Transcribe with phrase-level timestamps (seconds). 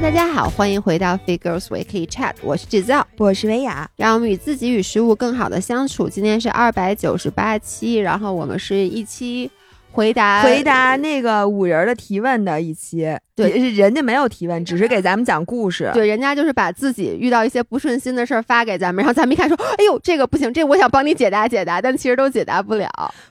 [0.00, 6.08] Hello，大家好，欢迎回到 Figures Weekly Chat，我是制造，我是维雅，让我们与自己与食物更好的相处。
[6.08, 9.50] 今天是二百九十八期，然后我们是一期
[9.90, 22.88] 回答回答那个五人的提问的一期，对，人家没有提问，只是给咱们讲故事，对，人家就是把自己遇到一些不顺心的事儿发给咱们，然后咱们一看说，哎呦，这个不行，这我想帮你解答解答，但其实都解答不了。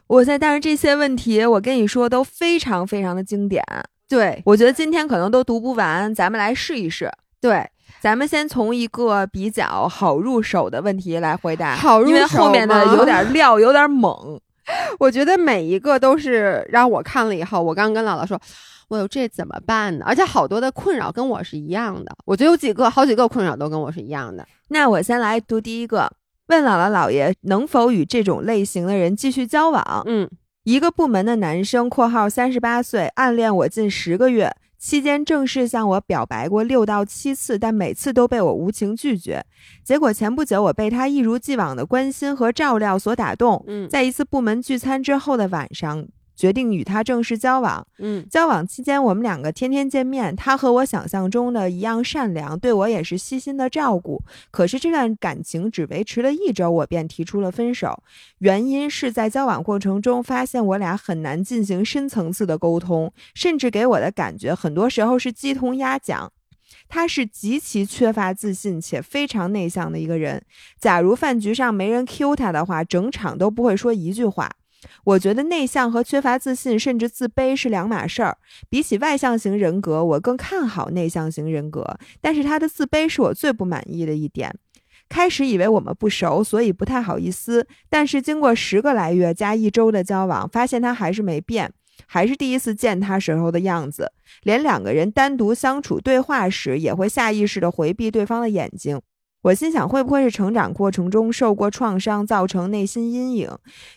[0.07, 3.63] 我在，但是这些问题我跟你说都非常非常的经典。
[4.09, 7.11] 对，我觉得今天可能都读不完，咱们来试一试。
[7.41, 14.39] 对，咱们先从一个比较好入手的问题来回答，好入手因为后面的有点料，有点猛。
[14.99, 18.37] 我觉得每一个都是让我看了以后，我刚跟姥姥说，
[18.89, 20.05] 我有这怎么办呢？
[20.05, 24.45] 而且好多的困扰跟我是一样的，我觉得有几个、好几个困扰都跟我是一样的。
[24.69, 26.11] 那我先来读第一个，
[26.47, 30.03] 问姥姥姥爷能否与这种类型的人继续交往？
[30.05, 30.29] 嗯。
[30.67, 39.45] 一个部门的男生（括号三十八岁）暗恋我近十个月，期间正式向我表白过六到七次，但每次都被我无情拒绝。
[39.81, 43.63] 结果前不久，我被他一如既往的关心和照料所打动。
[43.65, 46.05] 嗯，在一次部门聚餐之后的晚上。
[46.37, 47.85] 决定与他正式交往。
[47.97, 54.21] 嗯，交往期间我们两个天天见面，他和我想象中的一样善良，对我也是悉心的照顾。
[54.51, 58.03] 可是这段感情只维持了一周，我便提出了分手。
[58.37, 66.31] 原因是在交往过程中发现我俩很难进行深层次的沟通，甚至给我的感觉很多时候是鸡同鸭讲。
[66.89, 70.41] 他是极其缺乏自信且非常内向的一个人。
[70.79, 74.49] 假如饭局上没人 Q 他的话，整场都不会说一句话。
[75.03, 78.37] 我觉得内向和缺乏自信，甚至自卑是两码事儿。
[78.69, 81.97] 比起外向型人格，我更看好内向型人格。
[82.21, 84.53] 但是他的自卑是我最不满意的一点。
[85.09, 87.65] 开始以为我们不熟，所以不太好意思。
[87.89, 91.71] 但是经过十个来月加一周的交往，发现他还是没变，
[92.05, 94.11] 还是第一次见他时候的样子。
[94.43, 98.99] 连两个人单独相处对话时，也会下意识的回避对方的眼睛。
[99.47, 103.49] 我心想，会不会是成长过程中受过创伤，造成内心阴影？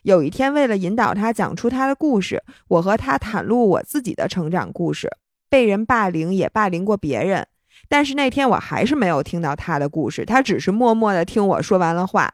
[0.02, 5.10] 有一天，为了引导他讲出他的故事，我和他袒露我自己的成长故事，
[5.48, 7.44] 被人霸凌，也霸凌过别人。
[7.88, 12.32] 但是那天我还是没有听到他的故事，他只是默默的听我说完了话。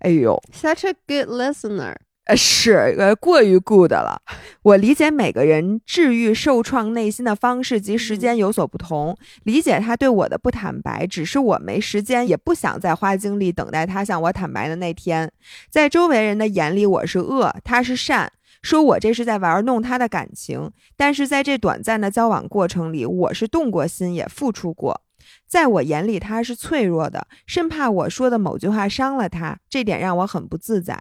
[0.00, 1.94] 哎呦，such a good listener。
[2.36, 4.20] 是呃过于 good 了。
[4.62, 15.30] 我理解每个人治愈受创内心的方式及时间有所不同，理解他对我的不坦白，只是我没时间，也不想再花精力等待他向我坦白的那天。
[15.70, 18.30] 在周围人的眼里，我是恶，他是善，
[18.62, 20.70] 说我这是在玩弄他的感情。
[20.96, 25.02] 但是在这短暂的交往过程里，我是动过心，也付出过。
[25.46, 31.00] 在我眼里，他是脆弱的，生怕我说的某句话伤了他，这点让我很不自在。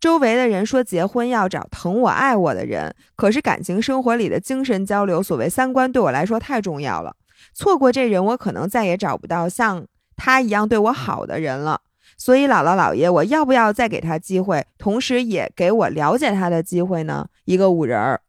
[0.00, 7.16] 周围的人说结婚要找疼我爱我的人，可是感情生活里的精神交流，所谓三观，对我来说太重要了。
[7.54, 9.86] 错过这人，我可能再也找不到像
[10.16, 11.80] 他一样对我好的人了。
[12.16, 17.28] 所以，姥姥姥爷，我要不要再给他机会，同时也给我了解他的机会呢？
[17.44, 18.20] 一个五人儿，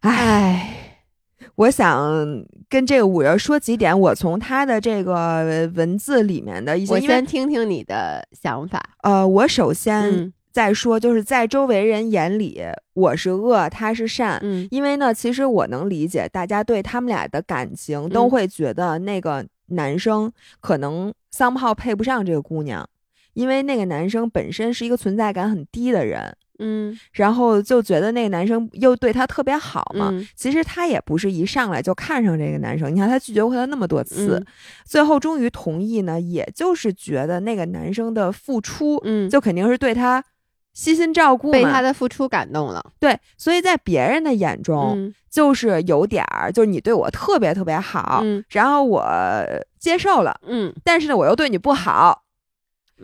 [0.00, 0.83] 唉。
[1.56, 8.82] 我想跟这个五人说几点，我从他的这个文字里面的一些，我先听听你的想法。
[9.02, 12.62] 呃，我首先再说，就是在周围人眼里，
[12.92, 14.38] 我是恶，他是善。
[14.42, 22.88] 嗯，因为呢，其实我能理解大家对他们俩的感情，都会觉得那个男生可能桑炮配不上这个姑娘，
[23.32, 26.36] 因为那个男生本身是一个存在感很低的人。
[26.58, 30.10] 嗯，然后就觉得那个男生又对她特别好嘛。
[30.12, 32.94] 嗯，其实他也不是一上来就看上这个男生。
[32.94, 34.44] 你看他拒绝过他那么多次，
[34.84, 40.24] 最后终于同意呢，也就是觉得那个男生的付出，嗯，就肯定是对他
[40.72, 42.84] 悉心照顾，被他的付出感动了。
[42.98, 49.04] 对，所以在别人的眼中，就是有点儿，就是你对我特别特别好，嗯，然后我
[49.78, 52.22] 接受了，嗯，但是呢，我又对你不好，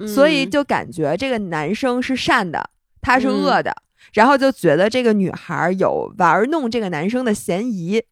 [0.06, 2.70] 所以就感觉这个男生是善的。
[3.00, 3.74] 他是恶的，
[4.12, 8.02] 然后就觉得这个女孩有玩弄这个男生的嫌疑，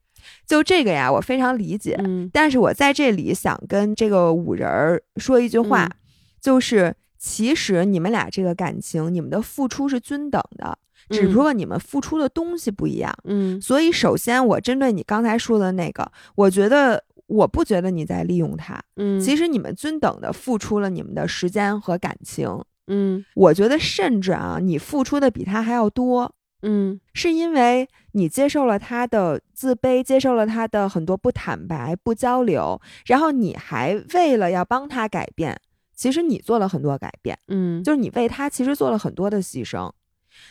[0.46, 1.98] 就这个呀，我非常理解。
[2.32, 5.90] 但是我在这里想跟这个五人儿说一句话，
[6.40, 10.78] 就是其实你们俩这个感情，你们的付出是均等的，
[11.10, 13.12] 只不过你们付出的东西不一样。
[13.24, 18.80] 嗯，所以首先我针对你刚才说的那个，我觉得我不觉得你在利用他。
[18.96, 22.62] 嗯，其实你们均等的付出了你们的时间和感情。
[22.88, 26.34] 嗯，我觉得甚至啊，你付出的比他还要多。
[26.62, 35.56] 嗯，是因为你接受了他的自卑，接受了他的很多不坦白、不交流，然后你还为了要帮他改变，
[35.94, 37.38] 其实你做了很多改变。
[37.46, 39.88] 嗯，就是你为他其实做了很多的牺牲。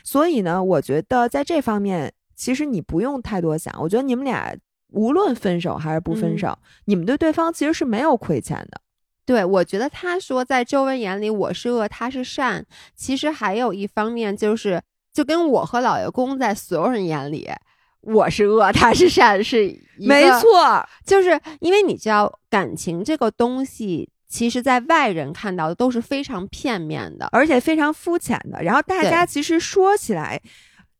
[0.03, 3.75] 所以呢，我觉得在这方面，其实你不用太多想。
[3.81, 4.55] 我觉得你们俩
[4.91, 8.79] 无论分手还是不分手，你们对对方其实是没有亏欠的。
[9.27, 12.63] 对，我觉得他说在周文眼里我是恶，他是善，
[12.95, 14.81] 其实还有一方面就是，
[15.11, 17.45] 就跟我和老爷公在所有人眼里
[17.99, 30.41] 我是恶，他是善，是没错，就是因为你知道感情这个东西，其实在外人看到的都是非常片面的，而且非常肤浅的，然后大家其实说起来。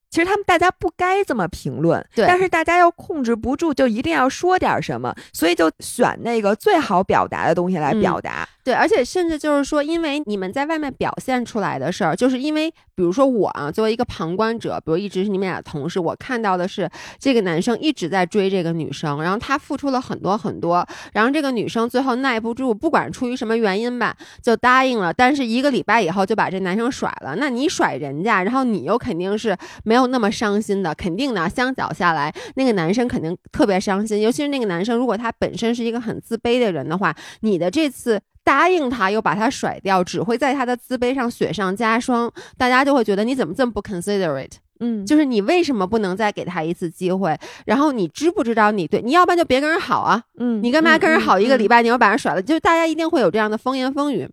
[0.09, 8.47] 其实他们大家不该这么评论，但是大家又控制不住，就一定要说点什么，所以就选那个最好表达的东西来表达。
[8.67, 27.37] 对，而且甚至就是说，因为你们在外面表现出来的事儿，就是因为，比如说我啊，作为一个旁观者，比如一直是你们俩的同事，我看到的是这个男生一直在追这个女生，然后他付出了很多很多，然后这个女生最后耐不住，不管出于什么原因吧，就答应了，但是一个礼拜以后就把这男生甩了。
[27.37, 29.55] 那你甩人家，然后你又肯定是
[29.85, 38.19] 没有那么伤心的，肯定的，相较下来，那个男生肯定特别伤心，尤其是那个男生，如果他本身是一个很自卑的人的话，你的这次。
[38.47, 42.31] 答应他又把他甩掉，只会在他的自卑上雪上加霜。
[42.57, 44.53] 大家就会觉得你怎么这么不 considerate？
[44.79, 47.37] 嗯，就是你为什么不能再给他一次机会？
[47.65, 50.23] 然后你知不知道你对你要不然就别跟人好啊？
[50.39, 52.41] 嗯，你干嘛跟人好一个礼拜你又把人甩了？
[52.41, 54.29] 就大家一定会有这样的风言风语。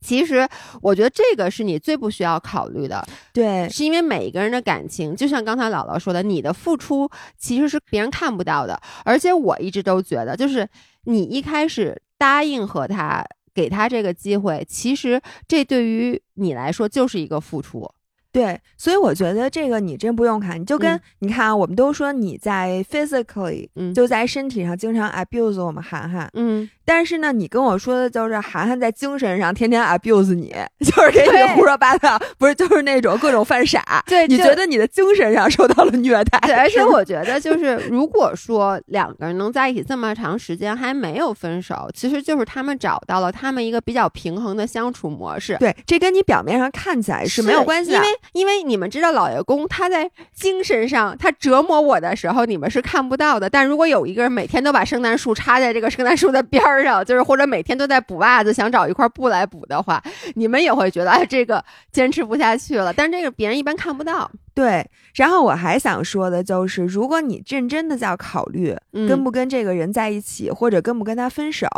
[0.00, 0.48] 其实
[0.80, 3.04] 我觉得这个是你最不需要考虑的。
[3.32, 8.80] 对，是因为每一个人的感情，就像刚才姥姥说的，你的付出其实是别人看不到的。
[9.04, 10.68] 而且我一直都觉得，就是
[11.06, 12.00] 你一开始。
[12.18, 13.24] 答应和他
[13.54, 17.90] 给他这个机会，其实这对于你来说就是一个付出。
[18.32, 36.38] 对，所以我觉得这个你真不用看，你就跟你看啊，我们都说你在 physically，就在身体上经常 abuse 我们涵涵，嗯，但是呢，你跟我说的就是涵涵在精神上天天 abuse 你，就是给你胡说八道，不是就是那种各种犯傻， 对，你觉得你的精神上受到了虐待？
[36.46, 45.56] 对，而且我觉得就是如果说两个人能在一起这么长时间还没有分手，其实就是他们找到了他们一个比较平衡的相处模式。
[45.58, 48.08] 对，这跟你表面上看起来是没有关系的，因为。
[48.32, 53.48] 因为你们知道老爷公他在精神上他折磨我的时候，你们是看不到的。
[53.48, 60.02] 但如果有一个人每天都把圣诞树插在这个圣诞树的边儿上，就是或者每天都在补袜子，想找一块布来补的话，
[60.34, 61.62] 你们也会觉得哎，这个
[61.92, 62.92] 坚持不下去了。
[62.92, 64.30] 但这个别人一般看不到。
[64.54, 64.88] 对。
[65.14, 71.68] 然后我还想说的就是，如果你认真的在考虑跟不跟这个人在一起，或者跟不跟他分手，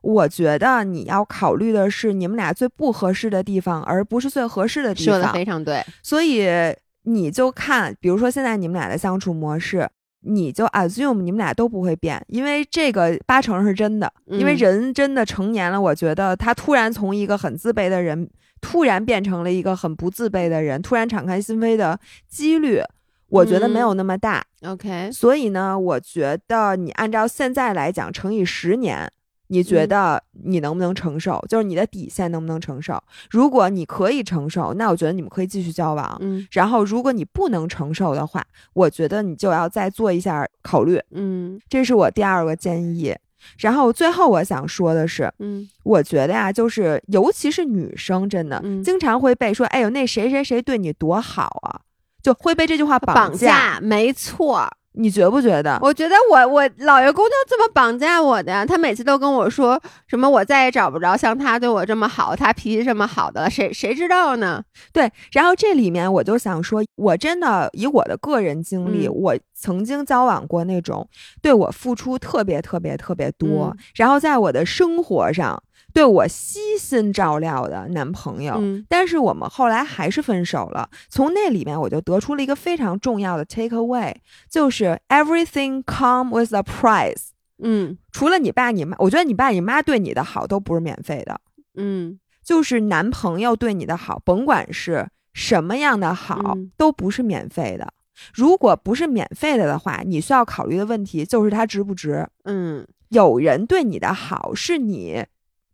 [0.00, 5.16] 我觉得你要考虑的是你们俩最不合适的地方，而不是最合适的地方。
[5.16, 5.84] 说的非常对。
[6.02, 6.46] 所以
[7.02, 9.88] 你就看，比如说现在你们俩的相处模式，
[10.20, 14.12] 你就 assume 你们俩都不会变，因为这个八成是真的。
[14.26, 18.28] 因为人真的成年了，我觉得他突然从一个很自卑的人。
[18.60, 22.80] 突然变成了一个很不自卑的人，突然敞开心扉的几率，
[23.28, 24.44] 我觉得没有那么大。
[24.62, 29.08] OK，所以呢，我觉得你按照现在来讲乘以十年，
[29.48, 31.44] 你觉得你能不能承受？
[31.48, 33.02] 就是你的底线能不能承受？
[33.30, 36.16] 如果你可以承受，那我觉得你们可以继续交往。
[36.20, 41.00] 嗯，然后如果你不能承受的话，我觉得你就要再做一下考虑。
[41.10, 43.14] 嗯，这是我第二个建议。
[43.58, 51.80] 然后最后我想说的是，嗯，我觉得呀，就是尤其是女生，真的经常会被说，哎呦，那谁谁谁对你多好啊，
[52.20, 53.78] 就会被这句话绑架。
[53.80, 54.68] 没错。
[54.98, 55.78] 你觉不觉得？
[55.80, 64.62] 我觉得我我老爷公就这么绑架我的呀，他每次都跟我说什么，我再也找不着像他对我这么好，他脾气这么好的了，谁谁知道呢？
[64.92, 71.08] 对，然后这里面我就想说，我真的以我的个人经历，我曾经交往过那种
[71.40, 75.62] 对我付出特别特别特别多，然后在我的生活上。
[75.94, 80.88] 对我悉心照料的男朋友，但是我们后来还是分手了。
[81.08, 84.14] 从那里面我就得出了一个非常重要的 take away，
[84.48, 87.30] 就是 everything come with a price。
[87.60, 91.40] 嗯，除了你爸你妈，我觉得你爸你妈对你的好都不是免费的。
[91.74, 97.92] 嗯，就是男朋友对你的好，甭管是什么样的好，都不是免费的。
[98.32, 102.28] 如果不是免费的的话，你需要考虑的问题就是他值不值。
[102.44, 105.24] 嗯，有人对你的好是你。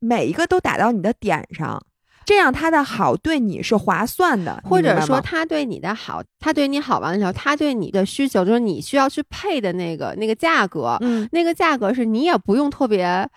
[0.05, 1.83] 每一个都打到你的点上，
[2.27, 13.29] 这样他的好对你是划算的，或者说他对你的好，他对你好完了以后，他对你的需求就是你需要去配的那个那个价格，嗯，那个价格是你也不用特别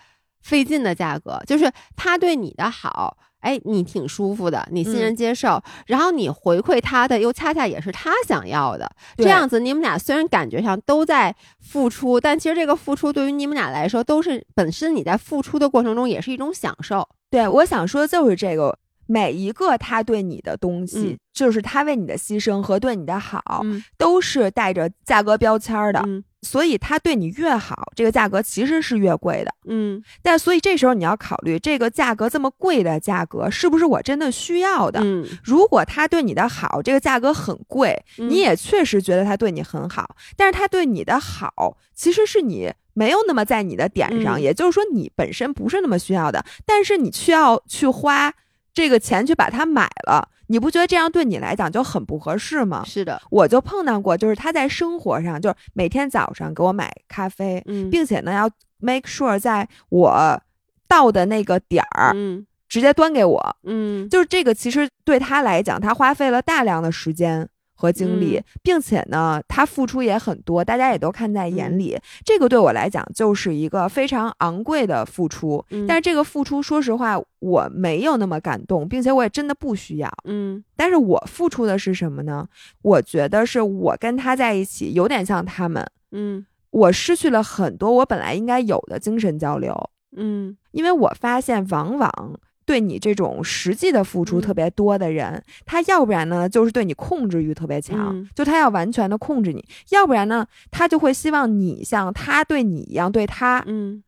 [0.41, 3.17] 费劲的价格，就是他对你的好。
[3.47, 17.07] 哎，你挺舒服的，你欣然接受，然后你回馈他的又恰恰也是他想要的，这样子你们俩虽然感觉上都在付出，但其实这个付出对于你们俩来说都是本身你在付出的过程中也是一种享受。
[17.29, 23.63] 对，我想说的就是这个，每一个他对你的东西，就是他为你的牺牲和对你的好，
[23.97, 26.05] 都是带着价格标签的。
[26.41, 29.53] 所以他对你越好，这个价格其实是越贵的。
[29.69, 34.99] 嗯但所以这时候你要考虑，这个价格这么贵的价格是不是我真的需要的？
[35.03, 48.33] 嗯，如果他对你的好，这个价格很贵，嗯你也确实觉得他对你很好，但是他对你的好其实是你没有那么在你的点上，嗯也就是说你本身不是那么需要的，但是你却要去花
[48.77, 52.83] 这个钱去把它买了，你不觉得这样对你来讲就很不合适吗？
[52.85, 60.39] 是的，我就碰到过，就是他在生活上，就是每天早上给我买咖啡，嗯，并且呢要 make sure 在我
[60.87, 62.45] 到的那个点儿嗯。
[62.69, 64.07] 直接端给我，嗯。
[64.09, 71.97] 就是这个，其实对他来讲，他花费了大量的时间和精力，嗯并且呢，他付出也很多，大家也都看在眼里。
[72.25, 80.11] 这个对我来讲就是一个非常昂贵的付出，嗯，但是这个付出，说实话，我没有那么感动，并且我也真的不需要。
[80.25, 82.47] 嗯但是我付出的是什么呢？
[82.81, 89.89] 我觉得是我跟他在一起，有点像他们，嗯我失去了很多我本来应该有的精神交流。
[90.15, 94.41] 嗯因为我发现，往往对你这种实际的付出嗯。
[94.41, 98.29] 特别多的人，他要不然呢就是对你控制欲特别强，嗯。
[98.35, 104.03] 就他要完全的控制你；要不然呢，他就会希望你像他对你一样对他；嗯。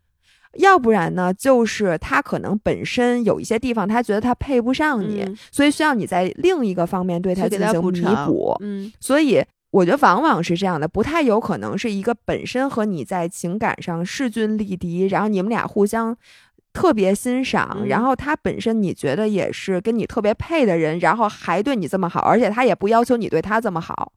[0.57, 8.55] 要不然呢，就是他可能本身有一些地方他觉得他配不上你，嗯所以需要你在另一个方面对他进行弥补。
[8.59, 8.91] 嗯。
[8.99, 16.17] 所以我觉得往往是这样的，不太有可能是一个本身和你在情感上势均力敌，然后你们俩互相
[16.71, 24.11] 特别欣赏，嗯然后他本身你觉得也是跟你特别配的人，然后还对你这么好，而且他也不要求你对他这么好。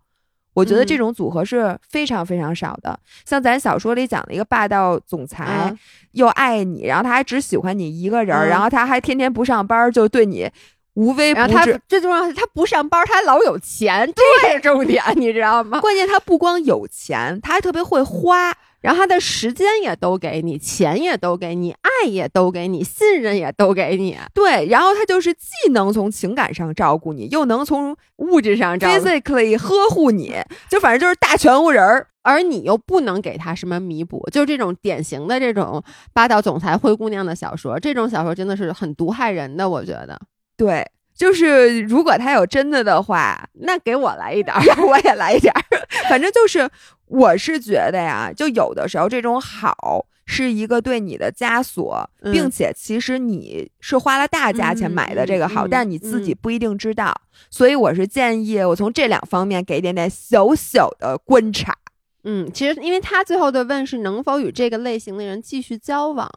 [0.54, 2.98] 我觉得这嗯种组合是非常非常少的。
[3.24, 5.78] 像咱小说里讲的一个霸道总裁，嗯
[6.12, 10.46] 又爱你，然后他还只喜欢你一个人，嗯然后他还天天不上班，就对你
[10.92, 11.80] 无微不然后他至。
[11.88, 15.80] 最重要的是他不上班，他还老有钱，这是重点，你知道吗？
[15.80, 18.54] 关键他不光有钱，他还特别会花。
[18.82, 30.34] 然后他的时间也都给你，钱也都给你，爱也都给你，信任也都给你，对，然后他就是既能从情感上照顾你，又能从物质上照顾，physically 呵护你，
[30.68, 32.08] 就反正就是大全乎人儿。
[32.24, 40.16] 而你又不能给他什么弥补，就是这种典型的这种霸道总裁灰姑娘的小说，这种小说真的是很毒害人的，我觉得。
[40.56, 45.60] 对，就是如果他有真的的话，那给我来一点儿， 我也来一点儿。
[46.08, 46.70] 反正就是，
[47.12, 57.14] 我是觉得呀，就有的时候这种好是一个对你的枷锁，嗯并且其实你是花了大价钱买的这个好，但你自己嗯不一定知道。
[57.50, 61.76] 所以我是建议我从这两方面给一点点小小的观察。
[62.24, 66.30] 嗯，其实因为他最后的问是能否与这个类型的人继续交往，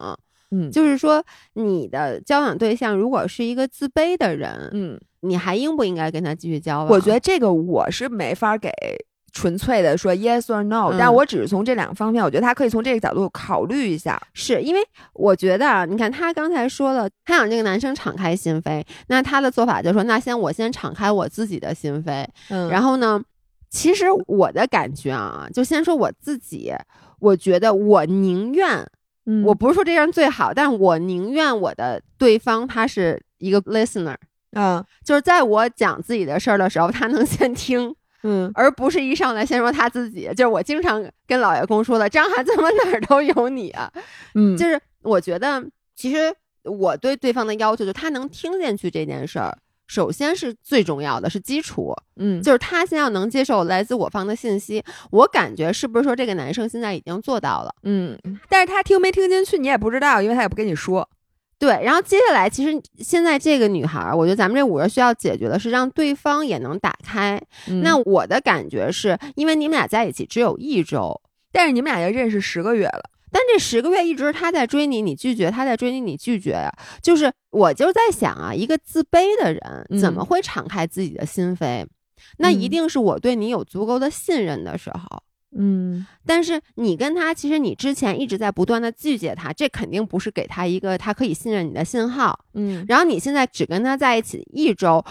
[0.50, 6.88] 嗯就是说你的交往对象如果是一个自卑的人，嗯，你还应不应该跟他继续交往？
[6.88, 8.68] 我觉得这个我是没法给
[9.36, 14.18] 纯粹的说 yes or no，、嗯但我只是从这两个方面，我觉得他可以从这个角度考虑一下。
[14.32, 14.80] 是因为
[15.12, 23.22] 我觉得啊，你看他刚才说了，他想这个男生敞开心扉，那他的做法就是说，那先我先敞开我自己的心扉，嗯然后呢，
[23.68, 26.72] 其实我的感觉啊，就先说我自己，
[27.20, 28.86] 我觉得我宁愿，
[29.26, 34.16] 嗯我不是说这样最好，但我宁愿我的对方他是一个 listener，
[34.52, 37.94] 嗯就是在我讲自己的事儿的时候，他能先听。
[38.28, 43.90] 嗯而不是一上来先说他自己，就是我经常跟老爷公说的，张翰怎么哪儿都有你啊？
[44.34, 45.64] 嗯，就是我觉得，
[45.94, 49.56] 其实我对对方的要求，就他能听进去这件事儿，
[49.86, 51.94] 首先是最重要的，是基础。
[52.18, 54.82] 嗯就是他先要能接受来自我方的信息。
[55.10, 57.70] 我感觉是不是说这个男生现在已经做到了？
[57.82, 58.18] 嗯，
[58.48, 61.08] 但是他听没听进去你也不知道，因为他也不跟你说。
[61.58, 67.40] 对，然后接下来，其实现在这个女孩儿，我觉得咱们这五人需要解决的是让对方也能打开。
[67.66, 71.18] 嗯那我的感觉是因为你们俩在一起只有一周，
[71.50, 76.70] 但是你们俩也认识十个月了，但这十个月一直他在追你，你拒绝，他在追你，你拒绝呀、
[77.00, 81.86] 就是我就在想啊，一个自卑的人怎么嗯会敞开自己的心扉？
[82.36, 85.22] 那一嗯定是我对你有足够的信任的时候。
[85.58, 92.38] 嗯但是你跟他，其实你之前一直在不断的拒绝他，这肯定不是给他一个他可以信任你的信号。
[92.54, 95.04] 嗯然后你现在只跟他在一起一周，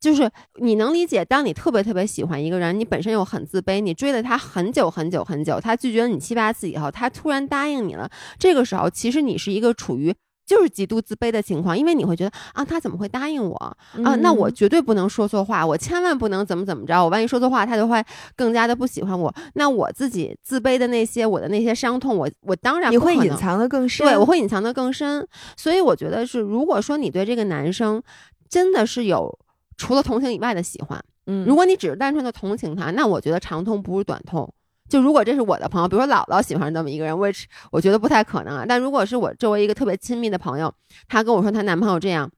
[0.00, 10.14] 就是你能理解，当你特别特别喜欢一个人，你本身又很自卑，你追了他很久很久很久，他拒绝了你七八次以后，他突然答应你了，这个时候其实你是一个处于。
[10.48, 14.16] 就是极度自卑的情况，因为你会觉得啊，他怎么会答应我啊？
[14.22, 18.02] 那我绝对不能说错话，我千万不能怎么怎么着，我万一说错话，他就会
[18.34, 19.32] 更加的不喜欢我。
[19.52, 24.06] 那我自己自卑的那些，我的那些伤痛，我我当然你会隐藏的更深。
[24.06, 25.28] 对，我会隐藏的更深。
[25.54, 28.02] 所以我觉得是，如果说你对这个男生
[28.48, 29.38] 真的是有
[29.76, 34.50] 除了同情以外的喜欢，嗯，如果你只是单纯的同情他，那我觉得长痛不如短痛。
[34.88, 38.64] 就如果这是我的朋友，比如说姥姥喜欢这么一个人，which 我觉得不太可能啊。
[38.66, 40.72] 但如果是我作为一个特别亲密的朋友，
[41.08, 42.30] 她跟我说她男朋友这样，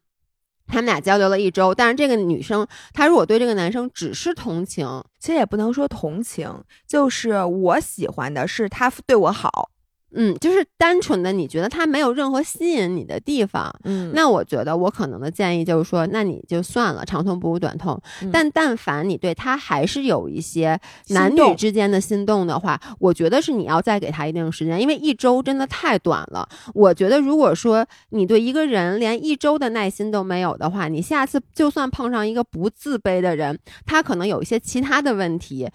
[0.67, 9.71] 他们俩交流了一周，但是这个女生她如果对这个男生只是同情，其实也不能说同情，就是我喜欢的是他对我好。
[10.13, 18.01] 嗯，就是单纯的你觉得他没有任何吸引你的地方，嗯那我觉得我可能的建议就是说，那你就算了，长痛不如短痛。
[18.23, 26.49] 嗯但但凡你对他还是有一些男女之间的心动的话，我觉得是你要再给他一定时间，因为一周真的太短了。
[26.75, 35.69] 我觉得如果说你对一个人连一周的耐心都没有的话，你下次就算碰上一个不自卑的人，他可能有一些其他的问题。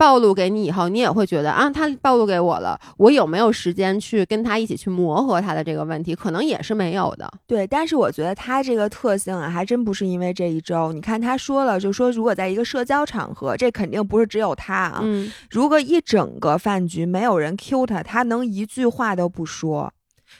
[0.00, 6.14] 暴露给你以后，你也会觉得啊，他暴露给我了，我有没有时间去跟他一起去磨合他的这个问题？
[6.14, 7.30] 可能也是没有的。
[7.46, 10.90] 对，但是我觉得他这个特性啊，还真不是因为这一周。
[10.94, 15.00] 你看他说了，就说如果在一个社交场合，这肯定不是只有他啊。
[15.02, 19.92] 嗯，如果一整个饭局没有人 Q 他，他能一句话都不说。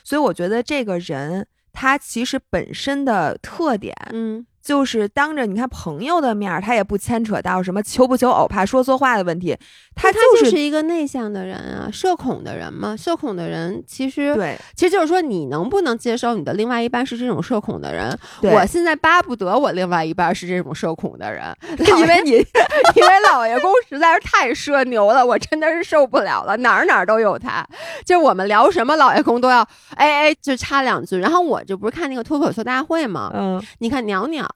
[0.03, 9.57] 所以我觉得这个人他其实本身的特点，嗯，就是当着你看朋友的面儿，他也不牵扯到什么求不求偶、怕说错话的问题，
[9.93, 12.95] 他他就是一个内向的人啊，社恐的人嘛。
[12.95, 18.17] 社恐的人其实，对其实就是说你能不能接受你的另外一半是这种社恐的人？
[18.41, 22.31] 对我现在巴不得我另外一半是这种社恐的人， 因因为你，
[22.95, 27.65] 因为老爷公实在是太社牛了，我真的是受不了了，哪儿哪儿都有他。
[28.05, 29.59] 就我们聊什么，老爷公都要
[29.95, 31.17] 哎哎就插两句。
[31.17, 33.31] 然后我这不是看那个脱口秀大会嘛？
[33.35, 34.47] 嗯你看鸟鸟，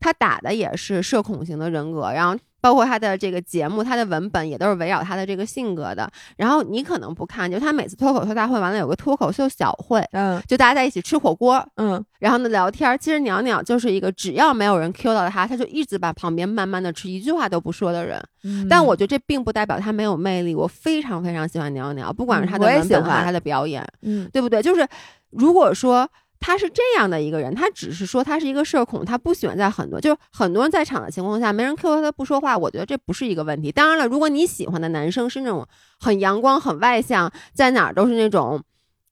[0.00, 6.10] 他打的也是社恐型的人格，然后包括他的这个节目，他的文本也都是围绕他的这个性格的。
[6.36, 12.98] 然后你可能不看，就他每次脱口秀大会完了有个脱口秀小会，嗯就大家在一起吃火锅，嗯，然后呢聊天。
[12.98, 18.22] 其实鸟鸟就是一个只要没有人 Q 到他，他就一直把旁边慢慢的吃，一句话都不说的人。
[18.44, 23.84] 嗯但我觉得这并不代表他没有魅力，我非常非常喜欢鸟鸟，不管是他的文本还是他的表演。
[24.02, 24.62] 嗯对不对？
[24.62, 24.86] 就是
[25.30, 26.08] 如果说
[26.40, 33.70] 他是这样的一个人，他只是说他是一个社恐，他不喜欢在很多就是很多人在场的情况下，没人 Q 他他不说话，我觉得这不是一个问题。
[33.72, 35.66] 当然了，如果你喜欢的男生是那种
[35.98, 38.62] 很阳光、很外向，在哪儿都是那种。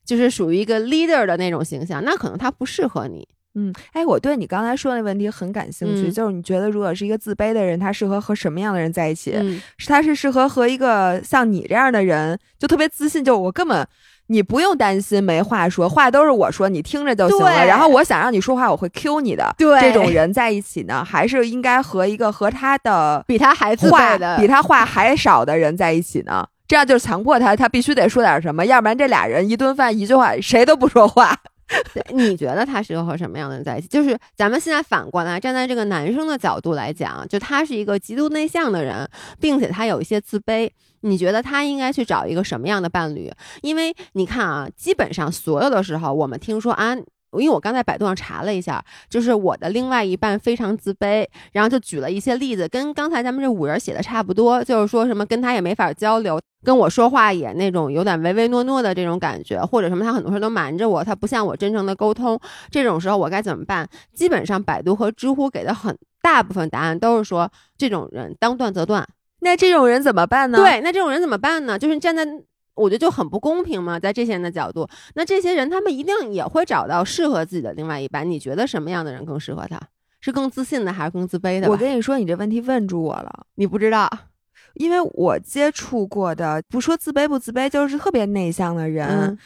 [0.07, 3.27] 就是属于一个 leader 的那种形象，那可能他不适合你。
[3.57, 9.35] 嗯，哎，我对你刚才说那问题很感兴趣，嗯就是你觉得如果是一个自卑的人，他适合和什么样的人在一起？
[9.89, 13.85] 他是适合和一个像你这样的人，就特别自信，就我根本
[14.29, 17.65] 你不用担心没话说，话都是我说，你听着就行了。
[17.65, 19.55] 然后我想让你说话，我会 Q 你的。
[19.57, 26.47] 对这种人在一起呢，还是应该和一个和他的比他还自话的，比他话还少的人在一起呢？
[26.69, 31.39] 这样就是强迫他，他必须得说点什么，要不然这俩人一顿饭一句话谁都不说话。
[32.15, 33.89] 你觉得他适合和什么样的人在一起？
[33.89, 39.09] 就是咱们现在反过来站在这个男生的角度来讲，就他是一个极度内向的人，
[39.41, 40.71] 并且他有一些自卑。
[41.01, 43.33] 你觉得他应该去找一个什么样的伴侣？
[43.63, 46.97] 因为你看啊，基本上所有的时候，我们听说啊。
[47.41, 62.39] 因为我刚在百度上查了一下，就是我的另外一半非常自卑，然后就举了一些例子，跟刚才咱们这五人写的差不多，就是说什么跟他也没法交流，跟我说话也那种有点唯唯诺诺的这种感觉，或者什么他很多事都瞒着我，他不像我真诚的沟通。
[62.71, 63.89] 这种时候我该怎么办？
[64.15, 69.07] 基本上百度和知乎给的很大部分答案都是说，这种人当断则断。
[69.41, 71.79] 那这种人怎么办呢？，对，那这种人怎么办呢？
[71.79, 72.27] 就是站在
[72.77, 78.31] 我觉得就很不公平嘛，在这些人的角度，那这些人他们一定也会找到适合自己的另外一半。
[78.31, 79.81] 你觉得什么样的人更适合他？
[80.21, 81.69] 是更自信的还是更自卑的？
[81.69, 83.47] 我跟你说，你这问题问住我了。
[83.57, 84.11] 你不知道，
[84.75, 89.39] 因为我接触过的，不说自卑不自卑，就是特别内向的人，嗯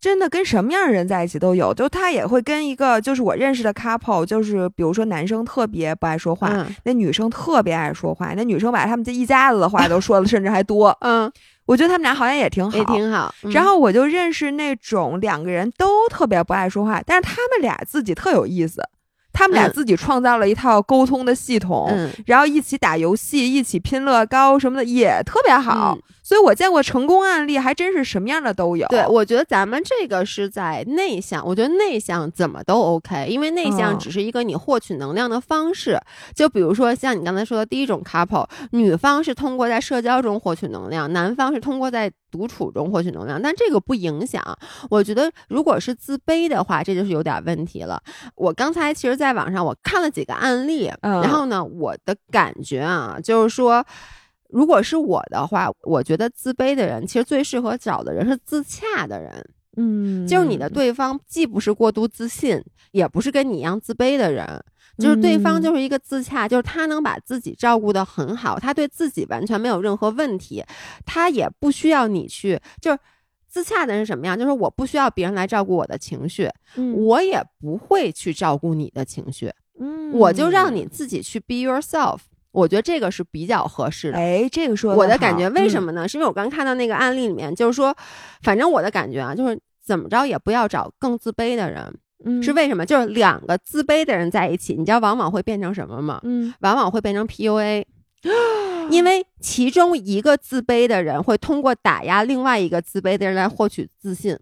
[0.00, 1.72] 真的跟什么样的人在一起都有。
[1.72, 10.94] 就他也会跟一个，就是我认识的 couple，就是比如说男生特别不爱说话，嗯那女生特别爱说话，那女生把他们这一家子的话都说了， 甚至还多。
[11.00, 11.32] 嗯，
[11.66, 13.34] 我觉得他们俩好像也挺好，也挺好。
[13.42, 18.82] 嗯然后我就认识那种两个人都特别不爱说话，但是他们俩自己特有意思，
[19.34, 25.98] 他们俩嗯自己创造了一套沟通的系统，嗯然后一起打游戏，一起拼乐高什么的也特别好。
[25.98, 28.88] 嗯所以我见过成功案例，还真是什么样的都有。
[28.88, 36.00] 对，我觉得咱们这个是在内向，我觉得内向怎么都 OK，因为内向嗯只是一个你获取能量的方式。
[36.34, 44.42] 就比如说像你刚才说的第一种 couple，女方是通过在社交中获取能量，男方是通过在独处中获取能量，但这个不影响。
[44.88, 48.02] 我觉得如果是自卑的话，这就是有点问题了。
[48.34, 53.84] 我刚才其实在网上我看了几个案例，嗯然后呢，我的感觉啊，就是说。
[54.50, 59.44] 如果是我的话，我觉得自卑的人其实最适合找的人是自洽的人。
[59.76, 64.46] 嗯，就是你的对方既不是过度自信，也不是跟你一样自卑的人，
[64.98, 70.64] 就是对方嗯就是一个自洽，就是他能把自己照顾得很好，他对自己完全没有任何问题，
[71.04, 72.98] 他也不需要你去，就是
[73.54, 74.36] 自洽的人是什么样？
[74.36, 82.18] 就是我不需要别人来照顾我的情绪，嗯我也不会去照顾你的情绪，嗯我就让你自己去 be yourself。
[82.50, 84.18] 我觉得这个是比较合适的。
[84.18, 86.08] 哎，这个说得我的感觉为什嗯么呢？
[86.08, 87.96] 是因为我刚看到那个案例里面，就是说，
[88.42, 91.96] 反正我的感觉啊，就是怎么着也不要找更自卑的人。
[92.24, 92.84] 嗯是为什么？
[92.86, 96.20] 就是两个自卑的人在一起，你知道往往会变成什么吗？
[96.24, 97.84] 嗯往往会变成 PUA，
[98.90, 104.38] 因为其中一个自卑的人会通过打压另外一个自卑的人来获取自信。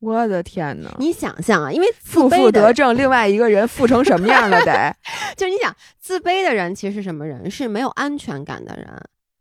[0.00, 0.90] 我的天哪！
[0.98, 4.96] 你想象啊，因为负负得正，另外一个人负成什么样了得？
[5.36, 7.50] 就是你想，自卑的人其实是什么人？
[7.50, 8.86] 是没有安全感的人。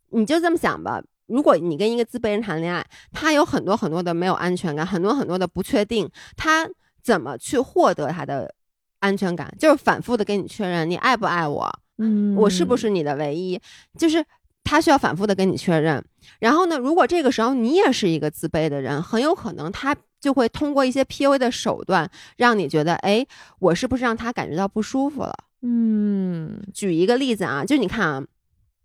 [0.09, 6.69] 你就这么想吧，如果你跟一个自卑人谈恋爱，他有很多很多的没有安全感，很多很多的不确定，他
[7.01, 8.53] 怎么去获得他的
[8.99, 9.49] 安全感？
[9.57, 13.59] 就是反复的跟你确认你爱不爱我，嗯我是不是你的唯一？
[13.97, 14.25] 就是
[14.63, 16.03] 他需要反复的跟你确认。
[16.39, 23.25] 然后呢，如果这个时候你也是一个自卑的人，很有可能他就会通过一些 PUA 的手段，让你觉得，哎，
[23.59, 25.33] 我是不是让他感觉到不舒服了？
[25.61, 28.23] 嗯举一个例子啊，就你看啊，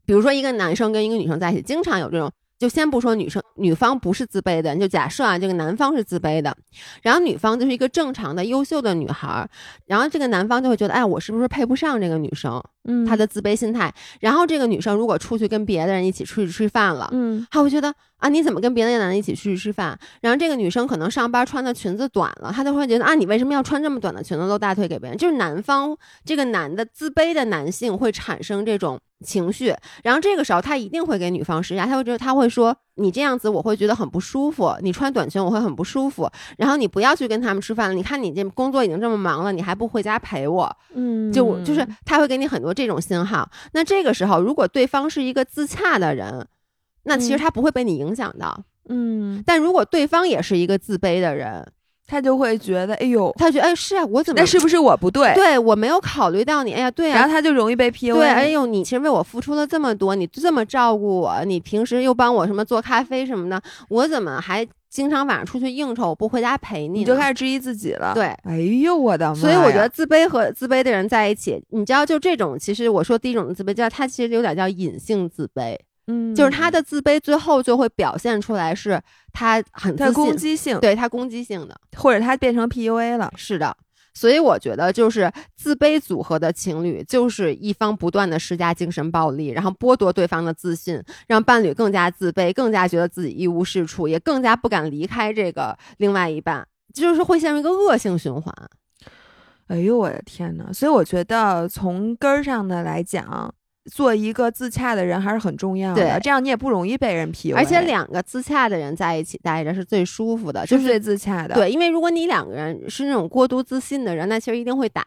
[0.04, 2.30] 比如说一个男生跟一个女生在一起，经常有这种。
[2.58, 6.56] 就先不说女生女方不是自卑的，你就假设啊，这个男方是自卑的，
[7.02, 9.48] 然后女方就是一个正常的优秀的女孩儿，
[9.86, 12.62] 然后这个男方就会觉得，哎，我是不是配不上这个女生？
[12.86, 13.92] 嗯，他的自卑心态。
[14.20, 19.98] 然后这个女生如果出去跟别的人一起出去吃饭了，嗯他会觉得啊，你怎么跟别的男的一起出去吃饭？
[20.20, 25.16] 然后这个女生可能上班穿的裙子短了，他就会觉得啊，你为什么要穿这么短的裙子露大腿给别人？
[25.16, 43.50] 就是男方这个男的自卑的男性会产生这种情绪，然后这个时候他一定会给女方施压，他会觉得他会说你这样子我会觉得很不舒服，你穿短裙我会很不舒服，然后你不要去跟他们吃饭了，你看你这工作已经这么忙了，你还不回家陪我，嗯，就就是他会给你很多这种信号。
[43.72, 46.46] 那这个时候，如果对方是一个自洽的人，
[47.04, 48.62] 那其实嗯他不会被你影响到。
[48.88, 51.66] 嗯，但如果对方也是一个自卑的人，
[52.06, 55.32] 他就会觉得，哎呦，他觉得哎是啊，我怎么那是不是我不对？
[55.34, 56.72] 对我没有考虑到你？
[56.72, 57.32] 哎呀，对呀然后啊。
[57.32, 58.14] 他就容易被 PUA。
[58.14, 67.00] 对，哎呦，你其实为我付出了这么多，你这么照顾我，你平时又帮我什么做咖啡什么的，我怎么还经常晚上出去应酬，我不回家陪你？
[67.00, 69.34] 你就开始质疑自己了。，对，哎呦我的妈！
[69.34, 79.00] 所以我觉得自卑和自卑的人在一起，你知道，就这种，其实我说第一种自卑，叫他其实有点叫隐性自卑，嗯，就是他的自卑最后就会表现出来是
[79.32, 83.32] 他很他自，攻击性，对他攻击性的，或者他变成 PUA 了。
[83.36, 83.76] 是的。
[84.16, 96.64] 所以我觉得，就是自卑组合的情侣，就是一方不断的施加精神暴力，然后剥夺对方的自信，让伴侣更加自卑，更加觉得自己一无是处，也更加不敢离开这个另外一半，
[96.94, 98.54] 就是会陷入一个恶性循环。
[99.66, 100.72] 哎呦我的天呐！
[100.72, 103.52] 所以我觉得从根儿上的来讲，
[103.90, 115.04] 做一个自洽的人还是很重要的，这样你也不容易被人 PUA，而且两个自洽的人在一起待着是最舒服的，就是最自洽的。，对，因为如果你两个人是那种过度自信的人，那其实一定会打。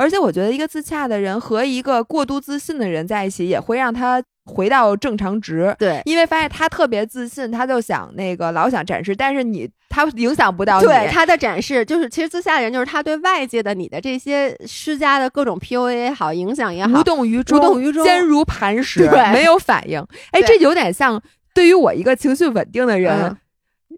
[0.00, 5.76] 而且我觉得一个自洽的人和一个过度自信的人在一起，也会让他回到正常值。
[5.78, 10.86] 对因为发现他特别自信，他就想那个老想展示，但是你他影响不到你。
[10.86, 20.02] 对他的展示，就是其实自洽的人就是他对外界的你的这些施加的各种 PUA 也好，影响也好无，动于衷，无动于衷坚如磐石，对没有反应。
[20.30, 23.14] 哎，这有点像对于我一个情绪稳定的人。
[23.24, 23.36] 嗯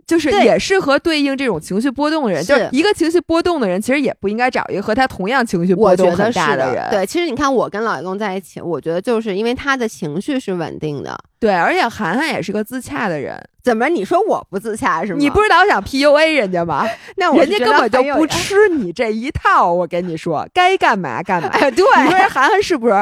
[0.07, 6.89] 就是也适合对应这种情绪波动的人，就是一个情绪波动的人，其实也不应该找一个和他同样情绪波动很大人。
[6.91, 11.19] 对，其实你看我跟老公在一起，我觉得就是因为他的情绪是稳定的。
[11.39, 13.89] 对，而且涵涵也是个自洽的人，怎么？
[13.89, 15.19] 你说我不自洽是吗？
[15.19, 16.89] 你不是老想 PUA 人家吗？
[17.17, 21.49] 那我人家根本就不吃你这一套，我跟你说，该干嘛干嘛。
[21.49, 22.95] 哎，对你说这涵涵是不是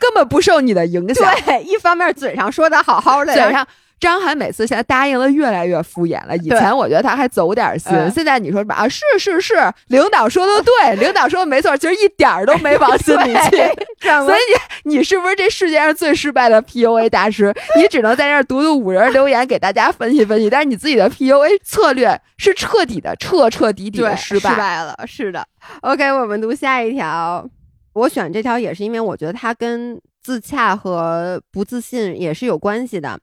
[0.00, 1.32] 根本不受你的影响？
[1.46, 3.64] 对，一方面嘴上说的好好的，嘴上
[3.98, 6.36] 张涵每次现在答应的越来越敷衍了。
[6.36, 8.88] 以前我觉得他还走点心，嗯现在你说什么啊？
[8.88, 9.54] 是是是，
[9.88, 13.56] 领导说的对，领导说的没错，其实一点儿都没往心里去。
[14.00, 14.38] 所所以
[14.84, 17.54] 你你是不是这世界上最失败的 PUA 大师？
[17.76, 24.82] 你只能在这儿读读五人留言，给大家分析分析，但是你自己的 PUA 策略是彻底的、彻彻底底对的失败。
[24.82, 25.46] 了，是的。
[25.80, 27.48] OK，我们读下一条。
[27.96, 33.18] 我选这条也是因为我觉得它跟自洽和不自信也是有关系的。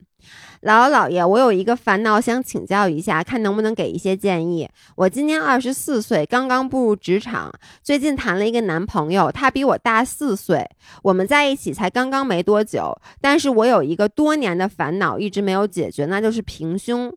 [0.62, 4.68] 姥姥姥爷，我有一个烦恼想请教一下，看能不能给一些建议。
[4.96, 7.52] 我今年二十四岁，刚刚步入职场，
[7.84, 10.68] 最近谈了一个男朋友，他比我大四岁，
[11.02, 17.14] 我们在一起才刚刚没多久，但是我有一个多年的烦恼一直没有解决，那就是平胸。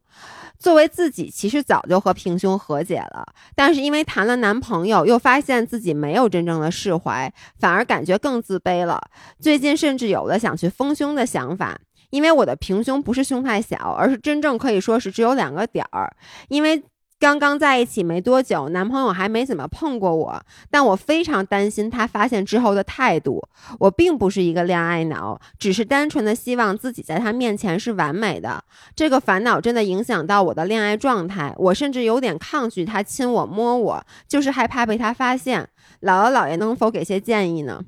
[0.60, 9.02] 作为自己，其实早就和平胸和解了，但是因为谈了男朋友，又发现自己没有真正的释怀，反而感觉更自卑了。
[9.40, 16.16] 最近甚至有了想去丰胸的想法，因为我的平胸不是胸太小，而是真正可以说是只有两个点儿，
[16.50, 16.84] 因为。
[17.20, 23.44] 刚刚在一起没多久，男朋友还没怎么碰过我，但我非常担心他发现之后的态度。
[23.80, 28.64] 我并不是一个恋爱脑，只是单纯的希望自己在他面前是完美的。
[28.96, 35.70] 这个烦恼真的影响到我的恋爱状态，我甚至有点抗拒他亲我摸我，就是害怕被他发现。
[36.02, 37.84] 姥姥姥爷能否给些建议呢？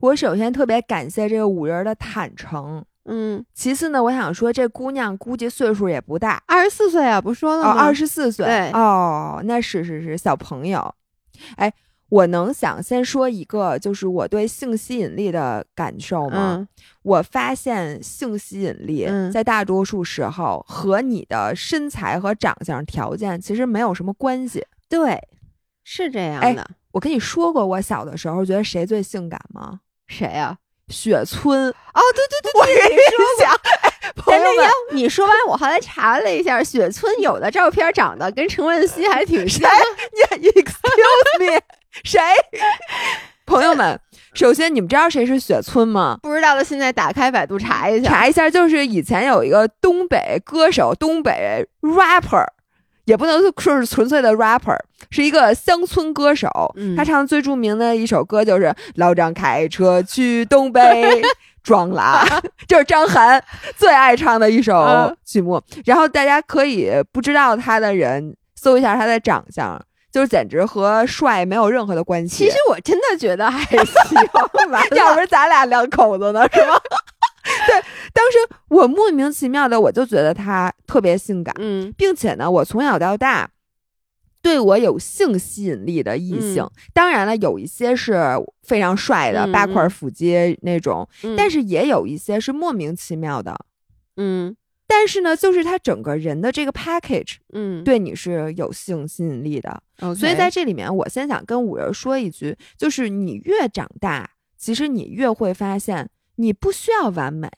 [0.00, 2.84] 我首先特别感谢这个五人的坦诚。
[3.04, 7.80] 嗯，其次呢，我想说这姑娘估计岁数也不大，二十四岁啊，不说了吗？
[7.80, 10.94] 二十四岁，对，哦，那是是是小朋友。
[11.56, 11.72] 哎，
[12.08, 16.68] 我能想先说一个，就是我对性吸引力的感受吗？
[17.02, 24.64] 我发现性吸引力在大多数时候和你的身材和长相条件其实没有什么关系。
[24.88, 25.20] 对，
[25.82, 26.70] 是这样的。
[26.92, 29.80] 我跟你说过，我小的时候觉得谁最性感吗？
[30.06, 30.56] 谁呀？
[30.92, 33.60] 雪村哦，对对对，我跟你说讲，
[34.16, 39.68] 朋友们，你说完，我后来查了一下，雪村有的照片长得跟陈冠希还挺像。
[40.38, 41.60] 你 excuse me，
[42.04, 42.20] 谁？
[43.44, 43.98] 朋友们，
[44.34, 46.18] 首先你们知道谁是雪村吗？
[46.22, 52.46] 不知道的，现在打开百度查一下，查一下，就是以前有一个东北歌手，东北 rapper。
[53.04, 54.78] 也不能说是纯粹的 rapper，
[55.10, 56.48] 是一个乡村歌手。
[56.96, 61.22] 他唱的最著名的一首歌就是《老张开车去东北
[61.62, 62.24] 装拉》，
[62.66, 63.42] 就是张涵
[63.76, 65.62] 最爱唱的一首曲目。
[65.84, 69.80] 然后大家可以不知道他的人搜一下他的长相，
[70.12, 72.44] 就是简直和帅没有任何的关系。
[72.44, 74.16] 其实我真的觉得还行
[74.70, 76.74] 吧，要不是咱俩两口子呢，是吗？
[77.66, 77.74] 对，
[78.12, 83.50] 当时我莫名其妙的，我就觉得他特别性感，嗯，并且呢，我从小到大
[84.40, 88.20] 对我有性吸引力的异性，当然了，有一些是
[88.62, 93.56] 非常帅的八块腹肌那种，但是也有一些是莫名其妙的，
[94.16, 99.82] 嗯，但是呢，就是他整个人的这个 package，嗯，对你是有性吸引力的，
[100.18, 106.10] 所以在这里面，我先想跟五人说一句，就是你越长大，其实你越会发现。
[106.42, 107.48] 你不需要完美，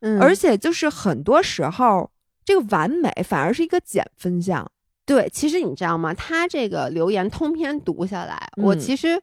[0.00, 2.08] 嗯，而且就是很多时候，
[2.44, 4.70] 这个完美反而是一个减分项。
[5.04, 6.14] 对，其实你知道吗？
[6.14, 9.20] 他这个留言通篇读下来，我其实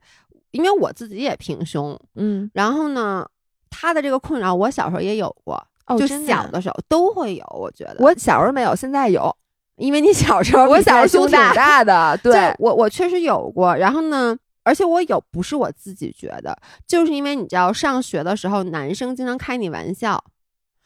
[0.52, 3.26] 因为我自己也平胸，嗯，然后呢，
[3.70, 5.58] 他的这个困扰我小时候也有过，
[5.98, 7.46] 就小的时候都会有。
[7.58, 9.34] 我觉得我小时候没有，现在有，
[9.78, 13.74] 因为你小时候我小时候胸挺大的， 对我我确实有过。
[13.74, 14.38] 然后呢？
[14.64, 20.24] 而且我有不是我自己觉得，就是因为你知道上学的时候，男生经常开你玩笑，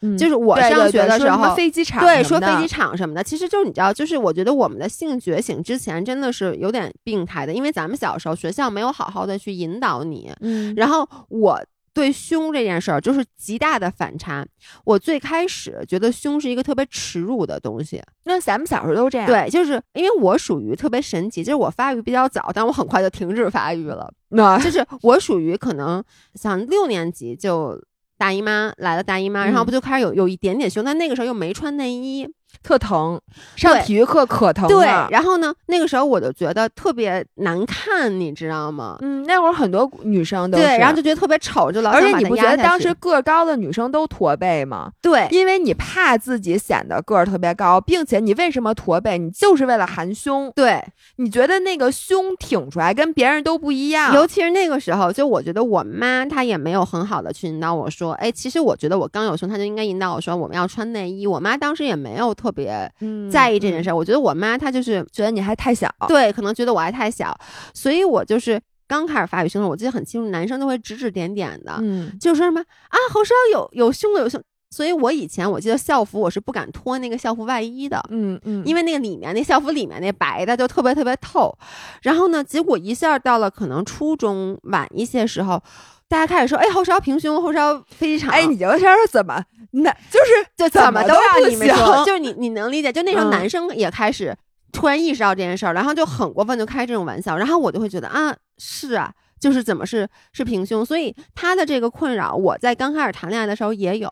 [0.02, 11.62] 嗯，就是我上学的时候，飞机场对说飞机场什么的，其实就是你知道，就是我觉得我们的性觉醒之前真的是有点病态的，因为咱们小时候学校没有好好的去引导你，嗯，然后我。
[11.96, 14.46] 对胸这件事儿就是极大的反差。
[14.84, 19.26] 我最开始觉得胸是一个特别耻辱的东西，那咱们小时候都这样。
[19.26, 24.12] 对，就是因为我属于特别神奇，就是我发育比较早，但我很快就停止发育了。
[24.28, 26.04] 那就是我属于可能
[26.34, 27.82] 像六年级就
[28.18, 32.28] 大姨妈来了，大姨妈，然后不就开始有有一点点胸，但那个时候又没穿内衣。
[32.62, 33.20] 特疼，
[33.56, 34.68] 上体育课可疼了。
[34.68, 38.96] 对，然后呢，那个时候我就觉得特别难看，你知道吗？
[39.00, 44.90] 嗯，那会儿很多女生都对，然后就觉得特别丑，就老而且你不觉得当时个儿高的女生都驼背吗？
[45.00, 49.18] 对，因为你怕自己显得个儿特别高，并且你为什么驼背？
[49.18, 50.52] 你就是为了含胸。
[50.54, 50.82] 对，
[51.16, 54.14] 你觉得那个胸挺出来跟别人都不一样。
[54.14, 61.26] 尤其是那个时候，就我觉得我妈她也没有很好的去引导我说，哎，其实我觉得我刚有胸，她就应该引导我说我们要穿内衣。
[61.26, 62.90] 我妈当时也没有特别
[63.30, 67.36] 在意这件事儿，我觉得我妈她就是觉得你还太小，对，可能觉得我还太小，
[67.74, 81.56] 所以我就是刚开始发育胸的时候，我记得很清楚，男生都会指指点点的，嗯，就说什么啊，好少有有胸的有胸，所以我以前我记得校服我是不敢脱那个校服外衣的，嗯嗯，因为那个里面那校服里面那白的就特别特别透，
[82.02, 85.62] 然后呢，结果一下到了可能初中晚一些时候。
[86.08, 88.30] 大家开始说，哎，后稍平胸，后腰飞机场。
[88.30, 89.42] 哎，你聊天怎么，
[89.72, 92.92] 那就是就怎么都让你们说，就是你你能理解？
[92.92, 94.36] 就那时候男生也开始
[94.72, 97.36] 突然意识到这件事儿，然后就很过分，就开这种玩笑。
[97.36, 100.84] 然后我就会觉得啊，是啊，就是怎么是是平胸？
[100.84, 104.08] 所以他的这个困扰，我在刚开始谈恋爱的时候也有。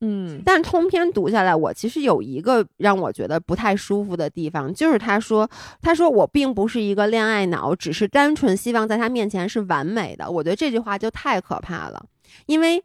[0.00, 5.48] 嗯，但通篇读下来，我其实有一个让我觉得不太舒服的地方，就是他说，
[5.82, 10.30] 他说我并不是一个恋爱脑，只是单纯希望在他面前是完美的。
[10.30, 12.06] 我觉得这句话就太可怕了，
[12.46, 12.82] 因为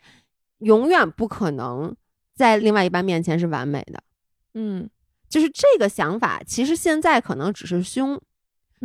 [0.60, 1.96] 永远不可能
[2.36, 4.02] 在另外一半面前是完美的。
[4.54, 4.90] 嗯。
[5.30, 8.22] 就是这个想法，其实现在可能只是胸，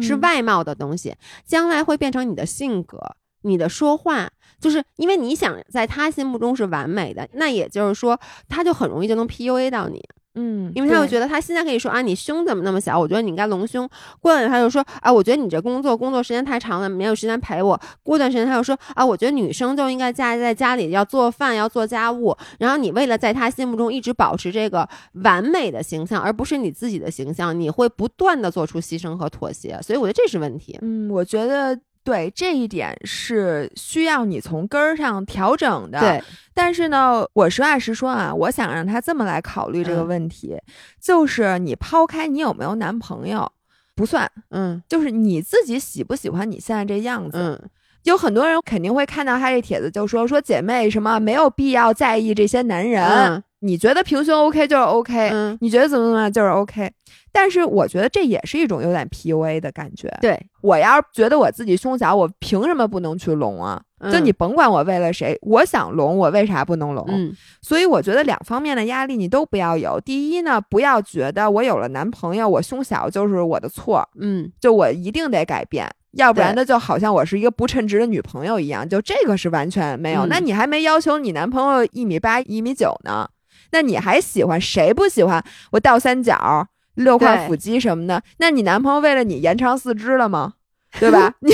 [0.01, 1.15] 是嗯外貌的东西，
[1.45, 2.99] 将来会变成你的性格、
[3.43, 4.29] 你的说话，
[4.61, 10.03] 就是因为你想在他心目中是完美的，那也就是说，他就很容易就能 PUA 到你，
[10.35, 12.99] 嗯，因为他会觉得他现在可以说啊，你胸怎么那么小？
[12.99, 13.89] 我觉得你应该隆胸。
[14.21, 17.81] 过两天他就说啊，我觉得你这工作工作时间太长了，没有时间陪我。
[18.03, 22.37] 过段时间他又说啊，我觉得女生就应该家在家里要做饭，要做家务。
[22.59, 24.89] 然后你为了在他心目中一直保持这个
[25.25, 29.79] 完美的形象，而不是你自己的形象，你会不断的做出牺牲和妥协。
[29.83, 30.79] 所以我觉得这是问题。
[30.83, 36.23] 嗯，我觉得对这一点是需要你从根儿上调整的。，对，
[36.55, 40.57] 但是呢，我实话实说啊，我想让他这么来考虑这个嗯问题，
[41.01, 43.51] 就是你抛开你有没有男朋友
[43.95, 47.39] 不算，嗯就是你自己喜不喜欢你现在这样子。
[47.39, 47.71] 嗯，
[48.05, 56.91] 有很多人肯定会看到他这帖子，就说说姐妹什么没有必要在意这些男人，嗯你觉得平胸 OK 就是 OK，、嗯，你觉得怎么怎么样就是 OK。
[57.31, 60.09] 但是我觉得这也是一种有点 PUA 的感觉。
[60.21, 63.81] 对，我要是觉得我自己胸小，我凭什么不能去隆啊？
[64.05, 67.05] 就嗯你甭管我为了谁，我想隆，我为啥不能隆？
[67.09, 70.01] 嗯所以我觉得两方面的压力你都不要有。
[70.01, 78.89] 第一呢，不要觉得我有了男朋友，我胸小就是我的错，嗯，就我一定得改变，要不然对呢，就好像我是一个不称职的女朋友一样。
[78.89, 80.27] 就这个是完全没有。
[80.27, 83.29] 嗯那你还没要求你男朋友一米八、一米九呢，
[83.71, 88.23] 那你还喜欢谁不喜欢我倒三角、六块腹肌什么的？
[88.39, 90.55] 那你男朋友为了你延长四肢了吗？
[90.99, 91.33] 对吧？
[91.41, 91.53] 你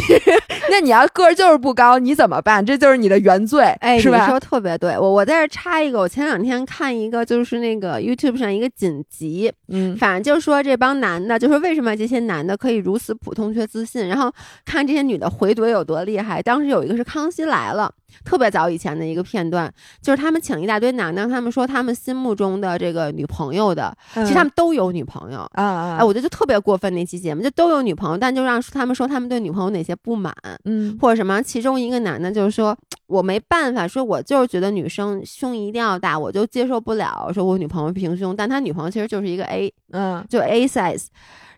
[0.71, 2.65] 那你要个儿就是不高，你怎么办？
[2.65, 4.25] 这就是你的原罪，哎，是吧？
[4.25, 14.33] 你说特别对，我我在这插一个，我前两天看一个，就是那个 YouTube 上一个紧急，嗯反正就是说这帮男的，就说为什么这些男的可以如此普通却自信，然后
[14.65, 16.43] 看这些女的回怼有多厉害。
[16.43, 17.93] 当时有一个是《康熙来了》，
[18.25, 25.41] 特别早以前的一个片段，就是他们请一大堆男的，他们说他们心目中的这个女朋友的，其实他们都有女朋友。
[25.53, 30.35] 啊啊，哎，我觉得就特别过分那期节目，就都有女朋友，但就让他们说他们对女朋友哪些不满，
[30.65, 31.43] 嗯或者什么。
[31.43, 41.07] 其中一个男的就是说，我没办法，说我就是觉得女生胸一定要大，我就接受不了，说我女朋友平胸，但他女朋友其实就是一个 A，嗯就 A size。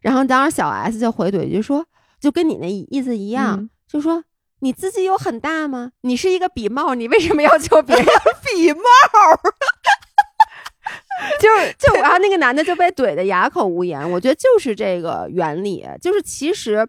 [0.03, 1.85] 然后当时小 S 就回怼就说，
[2.21, 4.23] 就跟你那意思一样，嗯就说
[4.61, 5.93] 你自己有很大吗？
[6.03, 8.05] 你是一个笔帽，你为什么要求别人
[8.45, 8.83] 笔帽，
[11.41, 14.09] 就是 就然后那个男的就被怼的哑口无言。
[14.11, 16.87] 我觉得就是这个原理，就是其实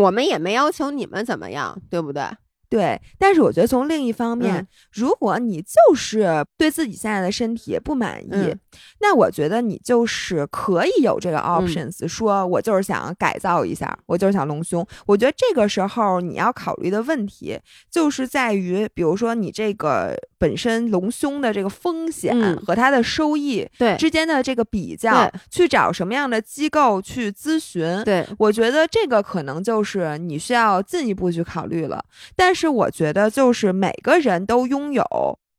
[0.00, 2.22] 我们也没要求你们怎么样，对不对？
[2.70, 8.58] 对，但是我觉得从另一方面，嗯如果你就是对自己现在的身体不满意，嗯
[9.00, 14.86] 那我觉得你就是可以有这个 options，、说我就是想改造一下，我就是想隆胸。
[15.04, 17.58] 我觉得这个时候你要考虑的问题
[17.90, 28.02] 就是在于，比如说你这个本身隆胸的这个风险嗯和它的收益对之间的这个比较对，去找什么样的机构去咨询。
[28.04, 32.02] 对，我觉得这个可能就是你需要进一步去考虑了。
[32.34, 35.04] 但是我觉得，就是每个人都拥有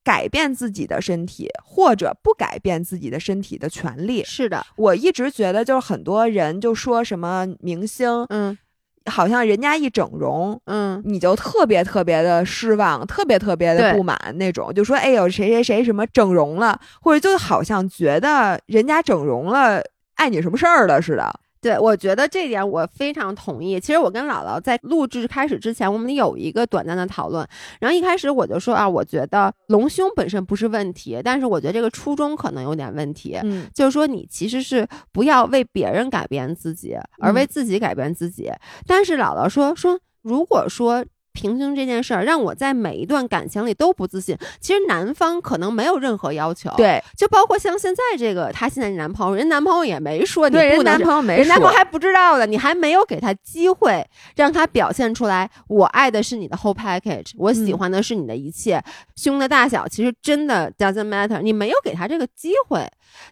[0.04, 4.24] 改变自己的身体或者不改变自己的身体的权利。
[4.24, 8.58] 是的，我一直觉得，就是很多人就说什么明星，嗯
[9.06, 10.60] 好像人家一整容。
[10.66, 19.82] 嗯，你就特别特别的失望，特别特别的不满那种，就说哎呦谁谁谁什么整容了，或者就好像觉得人家整容了
[20.16, 21.40] 碍你什么事儿了似的。
[21.62, 23.80] 对，我觉得这点我非常同意。
[23.80, 27.48] 其实我跟姥姥在录制开始之前，我们有一个短暂的讨论。
[27.80, 33.38] 然后一开始我就说啊，我觉得隆胸本身不是问题，但是我觉得这个初衷可能有点问题。
[33.44, 38.52] 嗯就是说，你其实是不要为别人改变自己，而为自己改变自己。
[38.88, 55.50] 但是姥姥说说，如果说平胸这件事儿让我在每一段感情里都不自信，其实男方可能没有任何要求。，对就包括像现在这个她现在这男朋友，人男朋友也没说你，人不能这男朋友没说人男朋友还不知道的，你还没有给他机会让他表现出来。
[55.68, 58.84] 我爱的是你的 whole package，我喜嗯欢的是你的一切。
[59.16, 62.86] 胸的大小其实真的 doesn't matter，你没有给他这个机会。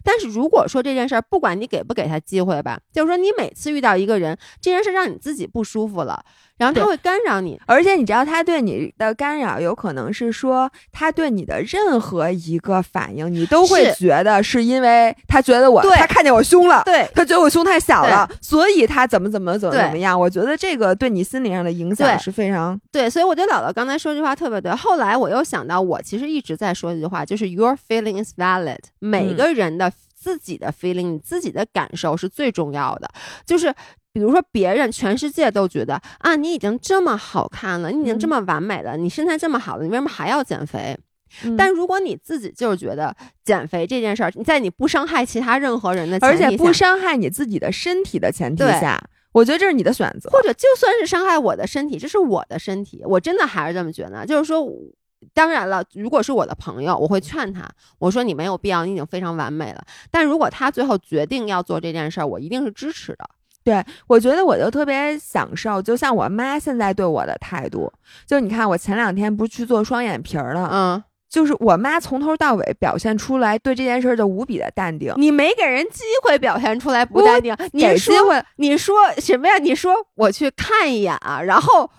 [0.04, 6.22] 但是如果说这件事儿，不管你给不给他机会吧，就是说你每次遇到一个人，这件事让你自己不舒服了，
[6.60, 7.60] 然后他会干扰你。
[7.66, 20.18] 而且你知道，他对你的干扰有可能是说，他对你的任何一个反应，你都会觉得是因为他觉得我，对他看见我胸了，对他觉得我胸太小了，所以他怎么怎么怎么怎么样。
[20.18, 24.70] 我觉得这个对你心理上的影响是非常对，所以我觉得姥姥刚才说这句话特别对。
[24.74, 28.78] 后来我又想到，我其实一直在说一句话，就是 your feeling is valid。
[28.98, 33.08] 每嗯个人的自己的 feeling，你自己的感受是最重要的。
[33.46, 33.74] 就是
[34.12, 40.98] 比如说，别人全世界都觉得啊，你已经这么好看了，你已经这嗯么完美了，你身材这么好了，你为什么还要减肥？
[41.44, 49.00] 嗯但如果你自己就是觉得减肥这件事儿，你在你不伤害其他任何人的前而提下，而且不伤害你自己的身体的前提下，
[49.30, 50.28] 我觉得这是你的选择。
[50.30, 54.26] 或者就算是伤害我的身体，这是我的身体，我真的还是这么觉得。
[54.26, 54.66] 就是说，
[55.32, 59.84] 当然了，如果是我的朋友，我会劝他，我说你没有必要，你已经非常完美了。
[60.10, 63.30] 但如果他最后决定要做这件事儿，我一定是支持的。
[63.62, 67.92] 对，我觉得我就特别享受，就像我妈现在对我的态度，
[68.26, 75.12] 就你看我前两天不是去做双眼皮儿了，嗯，就是我妈从头到尾表现出来对这件事儿就无比的淡定。
[75.18, 79.58] 你没给人机会表现出来不淡定，你机会，你说什么呀？
[79.58, 81.90] 你说我去看一眼啊，然后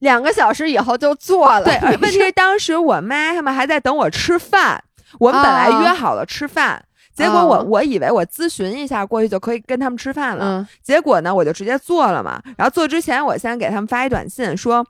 [0.00, 1.64] 两个小时以后就做了。
[1.64, 4.82] 对，问题是当时我妈他们还在等我吃饭，
[5.20, 6.84] 我们本来啊约好了吃饭。
[7.14, 12.42] 结果我啊我以为我咨询一下过去就可以跟他们吃饭了，嗯结果呢我就直接做了嘛。
[12.58, 14.84] 然后做之前我先给他们发一短信说，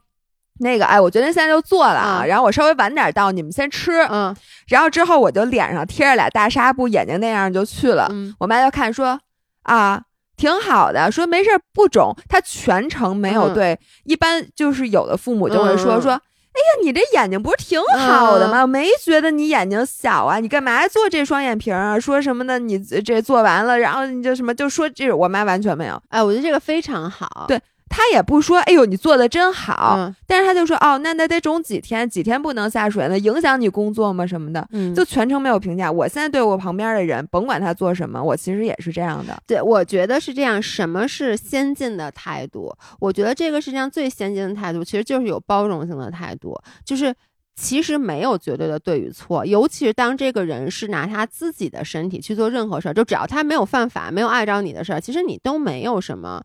[0.60, 4.02] 那个哎，我决定现在就做了啊，嗯然后我稍微晚点到，你们先吃。
[4.08, 4.34] 嗯
[4.68, 8.08] 然后之后我就脸上贴着俩大纱布，眼睛那样就去了。
[8.10, 9.20] 嗯我妈就看说
[9.64, 10.02] 啊，
[10.36, 12.16] 挺好的，说没事儿不肿。
[12.28, 16.20] 她全程没有嗯对，一般就是有的父母就会说、嗯说，哎
[16.61, 18.62] 呀，你这眼睛不是挺好的吗？
[18.62, 21.98] 我没觉得你眼睛小啊，你干嘛做这双眼皮儿啊？
[22.00, 22.59] 说什么呢？
[22.59, 27.46] 你这做完了，然后你就什么就说这种，我妈完全没有，哎，我觉得这个非常好。
[27.48, 29.95] 对她也不说，哎呦，你做的真好。
[29.99, 34.26] 嗯但是他就说，哦，那那得肿几天，几天不能下水呢，影响你工作吗？
[34.26, 34.66] 什么的。
[34.72, 35.93] 嗯，就全程没有评价。
[35.93, 39.41] 我现在对我旁边的人，甭管他做什么，我其实也是这样的。
[39.47, 40.61] 对，我觉得是这样。
[40.61, 42.74] 什么是先进的态度？
[42.99, 47.14] 我觉得这个世界上最先进的态度，其实就是有包容性的态度，就是。
[47.57, 56.43] 其实没有绝对的对与错，尤其是当这个人是拿他自己的身体去做任何事儿，就只要他没有犯法、没有碍着你的事儿，其实你都没有什么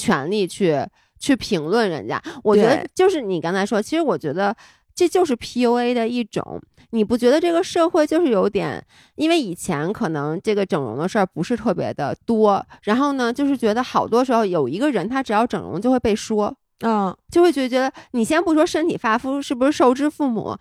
[0.00, 0.86] 权利去
[1.18, 2.22] 去评论人家。
[2.42, 4.56] 我觉得就是你刚才说，其实我觉得
[4.94, 6.60] 这就是 PUA 的一种。
[6.92, 8.84] 你不觉得这个社会就是有点，
[9.14, 20.56] 因为以前可能这个整容的事儿不是特别的多，然后呢，就是觉得好多时候有一个人他只要整容就会被说，嗯，就会觉觉得你先不说身体发肤是不是受之父母，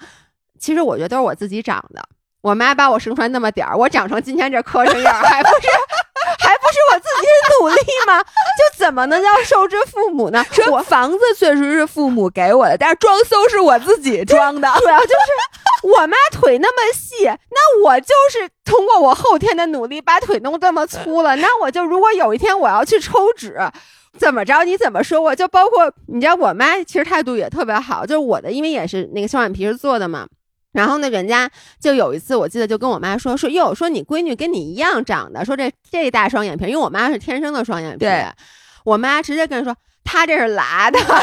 [0.59, 2.03] 其实我觉得都是我自己长的。
[2.41, 5.67] 我妈把我生出来那么点儿，我长成今天这磕碜样儿，还不是
[6.71, 8.21] 是我自己的努力吗？
[8.57, 10.43] 就怎么能叫受之父母呢？
[10.51, 14.67] 说我房子确实是父母给我的，但是装修是我自己装的。
[14.79, 21.35] 主要就是我妈腿那么细，那我就是通过我后天的努力把腿弄这么粗了。
[21.37, 23.57] 那我就如果有一天我要去抽脂，
[24.17, 25.35] 怎么着你怎么说我？
[25.35, 30.27] 就包括你知道，我妈其实态度也特别好，就是我的，因为也是那个双眼皮是做的嘛。
[30.71, 31.49] 然后呢，人家
[31.81, 38.27] 就有一次，我记得就跟我妈说说哟，说你闺女跟你一样长的，说这这大双眼皮，因为我妈是天生的双眼皮对，
[38.85, 41.15] 我妈直接跟人说她这是拉的， 就是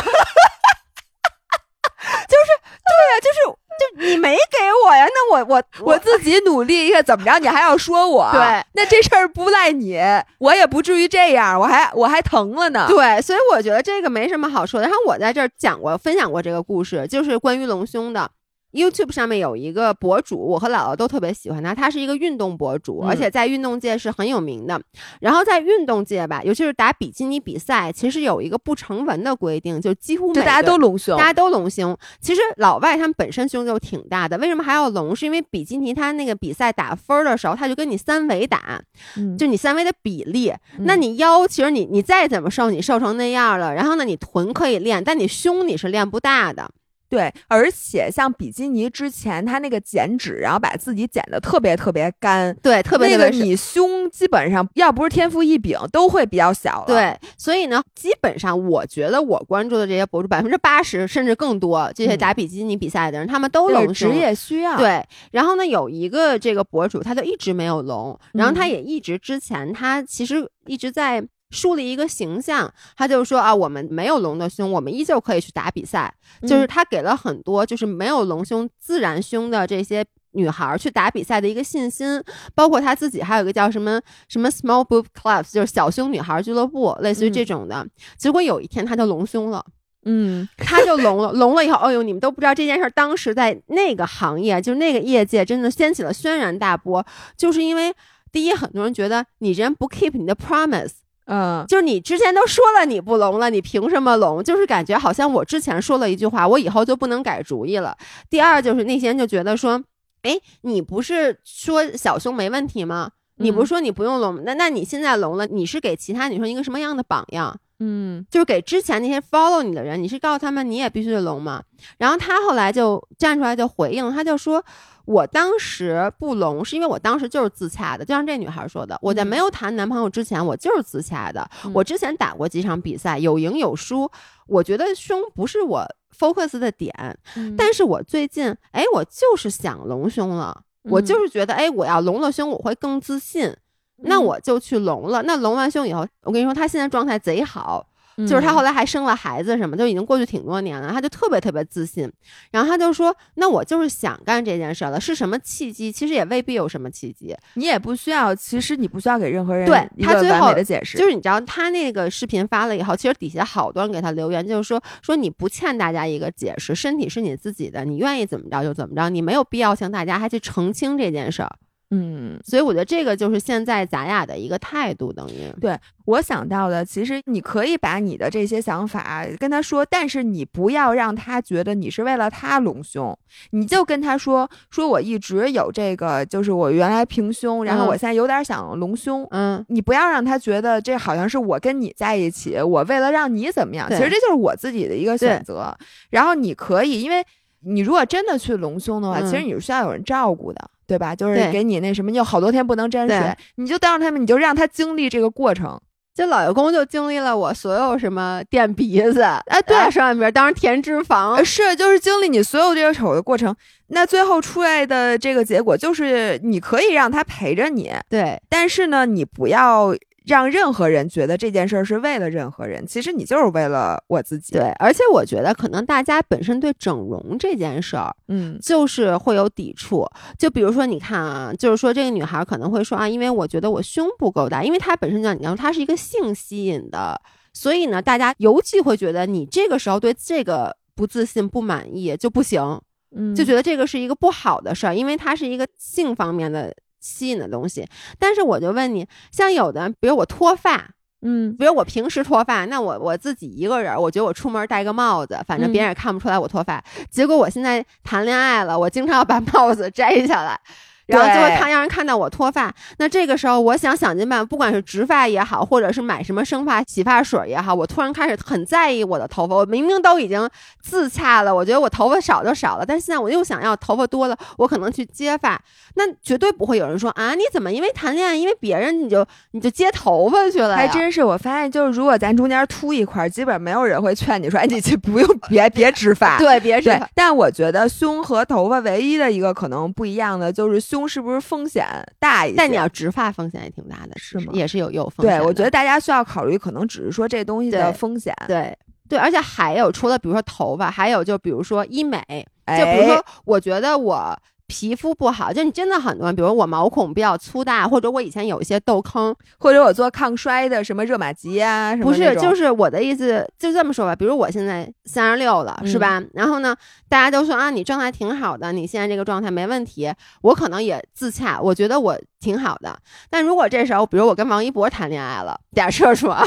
[2.82, 3.38] 对呀、就是
[3.78, 8.30] 就你没给我呀，那我我我自己努力一下，怎么着你还要说我？
[8.32, 10.00] 对，那这事儿不赖你，
[10.38, 12.86] 我也不至于这样，我还我还疼了呢。
[12.88, 14.88] 对，所以我觉得这个没什么好说的。
[14.88, 18.28] 然后我在这儿讲过、分享过这个故事，就是关于隆胸的。
[18.76, 21.74] YouTube 上面有一个博主，我和姥姥都特别喜欢他。
[21.74, 24.80] 他是一个运动博主，嗯而且在运动界是很有名的。
[25.20, 31.96] 然后在运动界吧，尤其是打比基尼比赛，其实有一个不成文的规定，就几乎每就大家个都隆胸大，家都隆胸。
[32.20, 35.16] 其实老外他们本身胸就挺大的，为什么还要隆？
[35.16, 38.80] 是因为比基尼他那个比赛打分的时候，他就跟你三维打，
[39.16, 40.50] 嗯就你三维的比例。
[40.78, 46.70] 嗯那你腰其实你你再怎么瘦，你瘦成那样了，然后呢，你臀可以练，但你胸你是练不大的。
[47.08, 53.16] 对，而且像比基尼之前，他那个减脂，然后把自己减的特别特别干，对，特别那。
[53.16, 64.10] 个你胸基本上要不是天赋异禀，都会比较小了。，对，所以呢，基本上我觉得我关注的这些博主，百分之八十甚至更多，这些嗯打比基尼比赛的人，他们都这隆胸。
[64.12, 76.66] 职业需要。，对，然后呢，有一个这个博主，他就一直没有隆，然后他嗯也一直之前他其实一直在树立一个形象，他就说啊，我们没有隆的胸，我们依旧可以去打比赛，就是嗯。
[76.66, 80.04] 他给了很多就是没有隆胸自然胸的这些。
[80.32, 82.22] 女孩儿去打比赛的一个信心，
[82.54, 87.46] 包括他自己还有一个叫什么什么 small boob clubs，就是小胸女孩儿俱乐部，类似于这嗯。
[87.46, 87.86] 种的。
[88.18, 89.64] 结果有一天他就隆胸了，
[90.04, 97.02] 嗯，他就聋了，聋了以后，哎呦，你们都不知道这件事儿，当时在那个行业，就是那个业界，真的掀起了轩然大波，
[97.34, 97.94] 就是因为
[98.30, 100.92] 第一，很多人觉得你这人不 keep 你的 promise，
[101.26, 104.42] 嗯，就是你之前都说了你不聋了，你凭什么聋？
[104.42, 107.96] 就是感觉好像我之前说了一句话，我以后就不能改主意了。
[108.30, 109.82] 第二就是那些人就觉得说，
[110.22, 113.10] 哎，你不是说小胸没问题吗？
[113.38, 114.42] 你不是说你不用聋？
[114.44, 117.58] 那那你现在聋了，你是给其他女生一个什么样的榜样？
[117.80, 121.62] 嗯就是给之前那些 follow 你的人，你是告诉他们你也必须得聋吗。
[121.98, 124.64] 然后他后来就站出来就回应，他就说。
[125.06, 129.26] 我当时不隆，是因为我当时就是自洽的，就像这女孩说的，我在嗯。
[129.26, 131.48] 没有谈男朋友之前，我就是自洽的。
[131.64, 131.72] 嗯。
[131.72, 134.10] 我之前打过几场比赛，有赢有输，
[134.46, 135.86] 我觉得胸不是我
[136.18, 136.92] focus 的点，
[137.36, 137.54] 嗯。
[137.56, 141.04] 但是我最近，哎，我就是想隆胸了，我嗯。
[141.06, 143.54] 就是觉得，哎，我要隆了胸，我会更自信，
[143.98, 144.24] 那嗯。
[144.24, 145.22] 我就去隆了。
[145.22, 152.10] 那隆完胸以后，我跟你说，他现在状态贼好，嗯就是他后来还生了孩子什么，就已经过去挺多年了，他就特别特别自信。
[152.50, 155.90] 然后他就说，那我就是想干这件事儿了，是什么契机？
[155.92, 171.56] 其实也未必有什么契机，你也不需要，其实你不需要给任何人对他最后美的解释，就是你知道他那个视频发了以后，其实底下好多人给他留言，就是说说你不欠大家一个解释，身体是你自己的，你愿意怎么着就怎么着，你没有必要向大家还去澄清这件事儿。
[171.90, 172.38] 嗯。
[172.44, 183.16] 所以我觉得这个就是现在咱俩的一个态度，等于对我想到的，其实你可以把你的这些想法跟他说，但是你不要让他觉得你是为了他隆胸，
[183.50, 189.26] 你就跟他说，说我一直有这个，就是我原来平胸，然后嗯我现在有点想隆胸。
[189.30, 195.76] 嗯，你不要让他觉得这好像是我跟你在一起，我为了让你怎么样，其实这就是我自己的一个选择。
[196.10, 197.24] 然后你可以，因为
[197.60, 201.14] 你如果真的去隆胸的话，嗯其实你是需要有人照顾的，对吧？
[201.14, 205.80] 就是给你那什么，你有好多天不能沾水，你就当着他们，你就让他经历这个过程。
[206.14, 213.54] 这老爷公就经历了我所有什么垫鼻子哎对双眼皮儿，当时填脂呃，肪，是，就是经历你所有这个丑的过程，
[213.88, 219.94] 那最后出来的这个结果就是你可以让他陪着你，对但是呢，你不要
[220.26, 228.12] 让任何人觉得这件事儿是为了任何人，其实你就是为了我自己。，对，而且我觉得可能大家本身对整容这件事儿。
[228.26, 230.04] 嗯就是会有抵触。
[230.36, 237.20] 就比如说，你看啊，就是说这个女孩可能会说啊，因为我觉得我胸不够大，因为她本身就像你刚说，她是一个性吸引的，
[237.52, 242.80] 所以呢，大家尤其会觉得你这个时候对这个不自信、不满意就不行，
[243.14, 246.74] 嗯就觉得这个是一个不好的事儿，因为它是一个性方面的
[247.06, 247.86] 吸引的东西。
[248.18, 250.90] 但是我就问你，像有的，比如我脱发。
[251.22, 256.82] 嗯比如我平时脱发，那我我自己一个人儿，我觉得我出门戴个帽子，反正别人也看不出来我脱发。
[257.10, 260.60] 结果我现在谈恋爱了，我经常要把帽子摘下来，
[261.06, 262.72] 然后就会对看让人看到我脱发。
[262.98, 269.54] 那这个时候，我想想尽办法，不管是植发也好，或者是买什么生发洗发水也好，我突然开始很在意我的头发。
[269.54, 270.48] 我明明都已经
[270.82, 275.60] 自洽了，我觉得我头发少就少了，但现在我又想要头发多了，我可能去接发。
[275.94, 280.76] 那绝对不会有人说啊，你怎么因为谈恋爱，因为别人你就你就接头发去了？
[280.76, 286.36] 还真是，我发现就是如果咱中间秃一块，基本没有人会劝你说，哎，你去不用别别植发。
[286.40, 291.84] 对，别植发，但我觉得胸和头发唯一的一个可能不一样的，就是胸是不是风险
[292.20, 292.56] 大一些？
[292.56, 298.32] 但你要植发风险也挺大的，是吗也是有有风险对，我觉得大家需要考虑，可能只是说这东西的风险。
[298.46, 298.78] 对
[299.08, 302.22] 对，而且还有除了比如说头发，还有就比如说医美，
[302.66, 304.38] 哎，就比如说我觉得我。
[304.68, 314.16] 皮肤不好，就你真的很多，比如我毛孔比较粗大，或者我以前有一些痘坑，或者我做抗衰的什么热玛吉啊，什么不是，就是我的意思，就这么说吧。
[314.16, 316.22] 比如我现在三十六了，是嗯吧？
[316.34, 316.76] 然后呢，
[317.08, 320.12] 大家都说啊，你状态挺好的，你现在这个状态没问题。
[320.42, 322.98] 我可能也自洽，我觉得我挺好的。
[323.30, 326.44] 但如果这时候，比如我跟王一博谈恋爱了，假设说啊，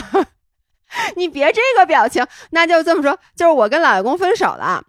[1.16, 4.84] 你别这个表情，那就这么说，就是我跟老爷公分手了。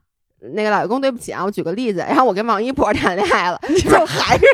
[0.55, 4.45] 那个老爷公，对不起啊，我举个例子，然后我跟王一博 谈恋爱了，就还是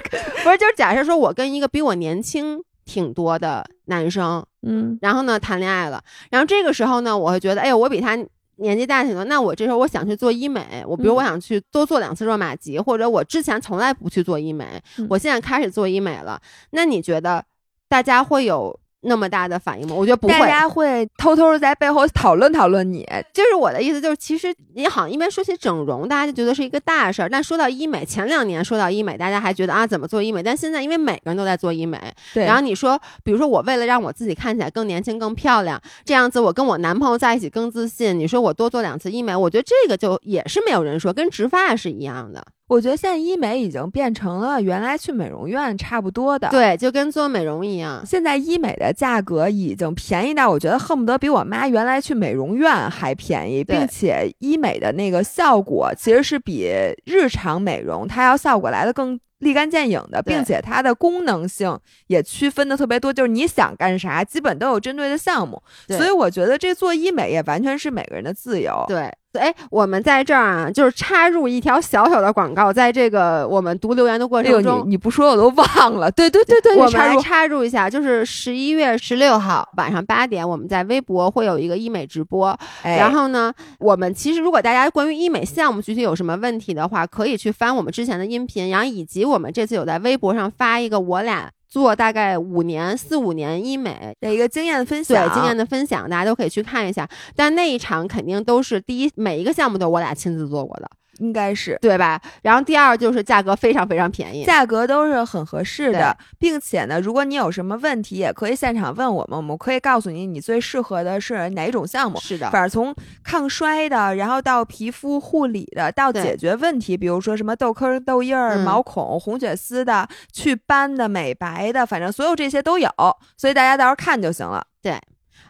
[0.43, 0.59] 不是？
[0.59, 4.99] 就是假设说我跟一个比我年轻挺多的男生，嗯。
[5.01, 8.17] 然后呢谈恋爱了，然后这个时候呢，我会觉得，哎呦，我比他
[8.57, 11.17] 年纪大挺多，那我这时候我想去做医美，我比如嗯。
[11.17, 15.07] 我想去多做两次热玛吉，或者我之前从来不去做医美，嗯。
[15.11, 17.45] 我现在开始做医美了，那你觉得
[17.89, 19.95] 大家会有那么大的反应吗？
[19.95, 23.07] 我觉得不会，大家会偷偷的在背后讨论讨论你。
[23.33, 31.99] 就是我的意思，就是其实你好像一边说起整容，大家就觉得是一个大事儿，但说到医美，前两年说到医美，大家还觉得啊怎么做医美，但现在因为每个人都在做医美，
[32.35, 38.19] 对，然后你说，比如说我为了让我自己看起来更年轻、更漂亮，这样子我跟我男朋友在一起更自信。
[38.19, 42.45] 你说我多做两次医美，我觉得这个就也是没有人说，跟植发是一样的。
[42.69, 46.49] 我觉得现在医美已经变成了原来去美容院差不多的。。
[46.51, 48.05] 对，就跟做美容一样。
[48.05, 56.69] 现在医美的价格已经便宜到，我觉得恨不得比我妈原来去美容院还便宜，并且医美的那个效果其实是比
[57.05, 65.63] 日常美容它要效果来的更立竿见影的，并且它的功能性也区分的特别多，就是你想干啥，基本都有针对的项目。
[65.89, 68.83] 所以我觉得这做医美也完全是每个人的自由。
[68.89, 76.11] 对哎，我们在这儿啊，就是插入一条小小的广告，在这个我们读留言的过程中，你你不说我都忘了。
[76.11, 82.57] 对对对对，我们来插入插入一下，就是十一月十六号晚上八点，我们在微博会有一个医美直播。
[82.83, 97.09] 哎然后呢，我们其实如果大家关于医美项目具体有什么问题的话，可以去翻我们之前的音频，然后以及我们这次有在微博上发一个我俩做大概五年四五年医美的一个经验的分对享，经验的分享，大家都可以去看一下。
[97.35, 101.79] 但那一场肯定都是第一，每一个项目都是我俩亲自做过的，应该是。
[101.81, 102.21] 对吧？
[102.43, 112.19] 然后第二就是价格非常非常便宜，价格都是很合适的，并且呢，如果你有什么问题，也可以现场问我们，我们可以告诉你你最适合的是哪种项目。
[112.21, 122.91] 是的，反正从抗衰的，然后到皮肤护理的，到解决问题，比如说什么痘坑、痘印毛孔、红血丝的、祛斑的、美白的，反正所有这些都有，
[123.37, 124.67] 所以大家到时候看就行了。
[124.83, 124.99] 对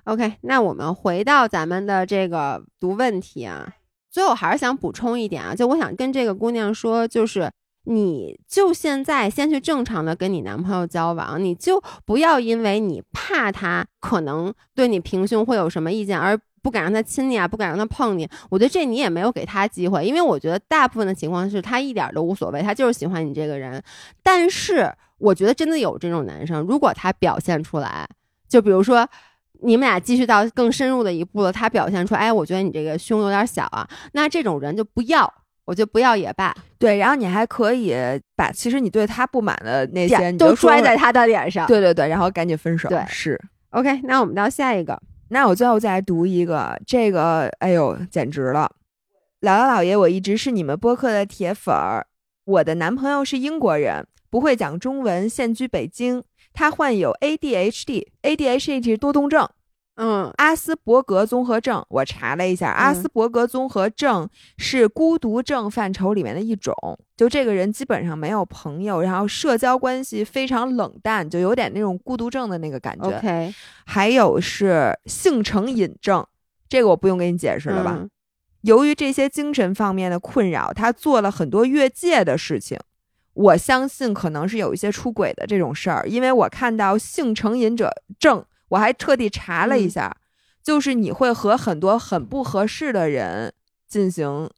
[0.05, 3.67] OK，那我们回到咱们的这个读问题啊，
[4.17, 7.53] 最后还是想补充一点啊，就我想跟这个姑娘说，就是
[7.85, 16.39] 你就现在先去正常的跟你男朋友交往，你就不要因为你怕他可能对你平胸会有什么意见而。
[16.63, 23.81] 不敢让他亲你啊，不敢让他碰你，我觉得这你也没有给他机会，因为我觉得大部分的情况是他一点都无所谓，他就是喜欢你这个人。
[24.21, 28.09] 但是我觉得真的有这种男生，如果他表现出来，
[28.49, 29.09] 就比如说
[29.63, 35.33] 你们俩继续到更深入的一步了，他表现出，哎，我觉得你这个胸有点小啊，那这种人就不要，
[35.65, 37.95] 我觉得不要也罢，对，然后你还可以
[38.35, 41.67] 把其实你对他不满的那些，你都就说出来拽在他的脸上。
[41.67, 42.89] 对对对，然后赶紧分手。
[42.89, 43.41] 对是。
[43.71, 48.71] ，OK，那我们到下一个，那我最后再来读一个，这个哎呦，简直了！
[49.41, 52.07] 姥姥姥爷，我一直是你们播客的铁粉儿。
[52.45, 56.23] 我的男朋友是英国人，不会讲中文，现居北京。
[56.57, 59.47] 他患有 ADHD，ADHD 是多动症，
[59.97, 61.85] 嗯阿斯伯格综合症。
[61.91, 64.27] 我查了一下，阿斯伯格综合症
[64.57, 66.75] 是孤独症范畴里面的一种。
[67.15, 73.07] 就这个人基本上没有朋友，然后社交关系非常冷淡，就有点那种孤独症的那个感觉。
[73.07, 73.55] ，OK，
[73.85, 76.27] 还有是性成瘾症，
[76.71, 77.99] 这个我不用给你解释了吧？
[78.01, 78.09] 嗯
[78.63, 82.77] 由于这些精神方面的困扰，他做了很多越界的事情。
[83.37, 90.17] 我相信可能是有一些出轨的这种事儿，因为我看到性成瘾者症，我还特地查了一下，
[90.63, 93.53] 就是你会和很多很不合适的人
[93.87, 94.49] 进行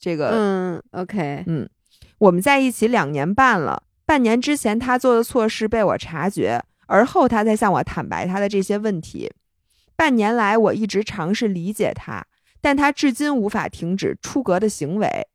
[0.00, 1.68] 这个嗯，OK，嗯
[2.16, 9.30] 我们在一起两年半了，半年之前他做的错事被我察觉，而后他才向我坦白他的这些问题。
[9.94, 12.24] 半年来，我一直尝试理解他，
[12.62, 15.28] 但他至今无法停止出格的行为。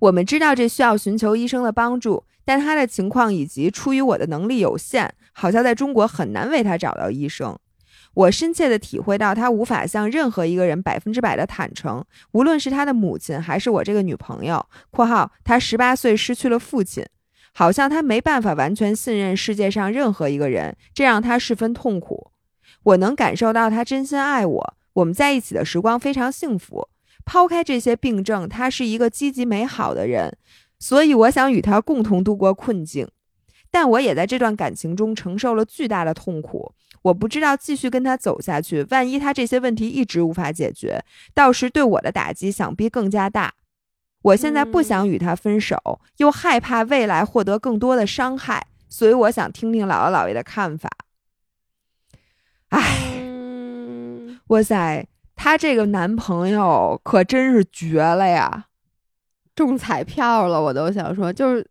[0.00, 7.58] 我们知道这需要寻求医生的帮助，但他的情况以及出于我的能力有限，好像在中国很难为他找到医生。
[8.14, 14.64] 我深切地体会到，他无法向任何一个人百分之百的坦诚，无论是他的母亲还是我这个女朋友。
[14.90, 17.04] （括号他十八岁失去了父亲，
[17.52, 22.30] 好像他没办法完全信任世界上任何一个人，这让他十分痛苦。
[22.84, 26.88] 我能感受到他真心爱我，我们在一起的时光非常幸福。
[27.28, 30.34] 抛开这些病症，他是一个积极美好的人，
[30.78, 33.06] 所以我想与他共同度过困境。
[33.70, 36.72] 但我也在这段感情中承受了巨大的痛苦。
[37.02, 41.04] 我不知道继续跟他走下去，万一他这些问题一直无法解决，
[41.34, 43.52] 到时对我的打击想必更加大。
[44.22, 50.88] 我现在不想与他分手，又害怕未来获得更多的伤害，所以我想听听姥姥姥爷的看法。
[52.70, 55.06] 唉，嗯，哇塞，
[55.38, 58.66] 她这个男朋友可真是绝了呀！
[59.54, 61.64] 中彩票了，我都想说，就是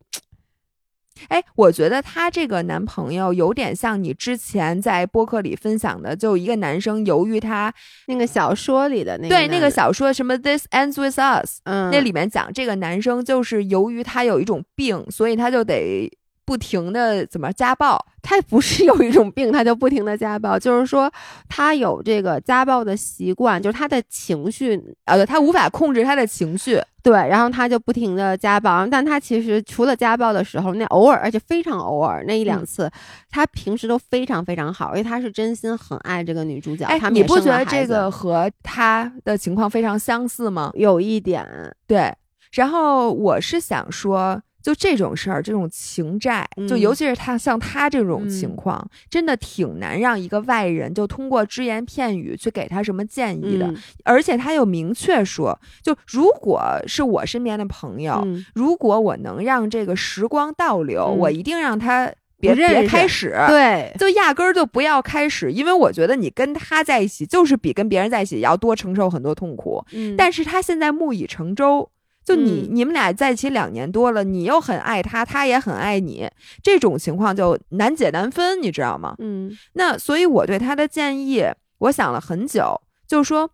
[1.27, 7.73] 哎，我觉得她这个男朋友有点像你之前在播客里分享的，就一个男生由于他
[8.07, 16.09] 那个小说里的那个对那个小说什么《This Ends with Us》，嗯，那里面讲这个男生就是由于他有一种病，所以他就得
[16.47, 18.03] 不停的怎么家暴。
[18.23, 21.09] 他不是有一种病，他就不停的家暴，就是说
[21.47, 32.91] 他有这个家暴的习惯，就是他的情绪啊，对他无法控制他的情绪，对，然后他就不停的家暴，但他其实除了家暴的时候，那偶尔而且非常偶尔那一两嗯次，
[33.29, 36.83] 他平时都非常非常好，因为他是真心很爱这个女主角。
[36.83, 40.71] 哎他，们你不觉得这个和他的情况非常相似吗？
[40.73, 41.47] 有一点，
[41.87, 42.13] 对，
[42.51, 46.79] 然后我是想说，就这种事儿，这种情债，就嗯。
[46.81, 53.65] 尤其是他像他这种情嗯况，真的挺难让一个外人就通过只言片语去给他什么建议的。
[53.67, 53.77] 嗯。
[54.03, 58.45] 而且他又明确说，就如果是我身边的朋友，嗯。
[58.53, 61.17] 如果我能让这个时光倒流，嗯。
[61.17, 69.81] 我一定让他别别开始，对，就压根儿就不要开始，因为我觉得你跟他在一起，就是比跟别人在一起要多承受很多痛苦。
[69.93, 71.89] 嗯，但是他现在木已成舟，
[72.27, 76.29] 就你、嗯你们俩在一起两年多了，你又很爱他，他也很爱你，
[76.61, 79.15] 这种情况就难解难分，你知道吗？
[79.19, 81.45] 嗯那所以我对他的建议，
[81.77, 83.51] 我想了很久，就是说，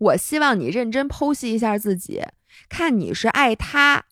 [0.00, 2.20] 我希望你认真剖析一下自己，
[2.68, 4.04] 看你是爱他，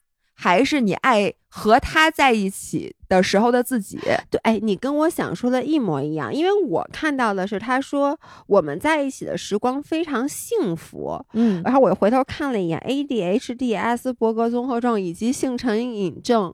[0.43, 3.97] 还是你爱和他在一起的时候的自己。
[4.29, 8.19] 对，哎，你跟我想说的一模一样，因为我看到的是他说
[8.49, 16.53] 我们在一起的时光非常幸福，嗯然后我又回头看了一眼 ADHD、阿斯伯格综合症以及性成瘾症，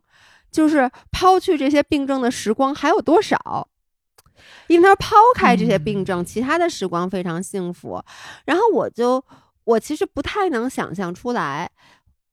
[0.50, 3.68] 就是抛去这些病症的时光还有多少？
[4.66, 8.04] 因为他抛开这些病症，其他的时光非常幸福。
[8.44, 9.24] 然后我就
[9.64, 11.70] 我其实不太能想象出来，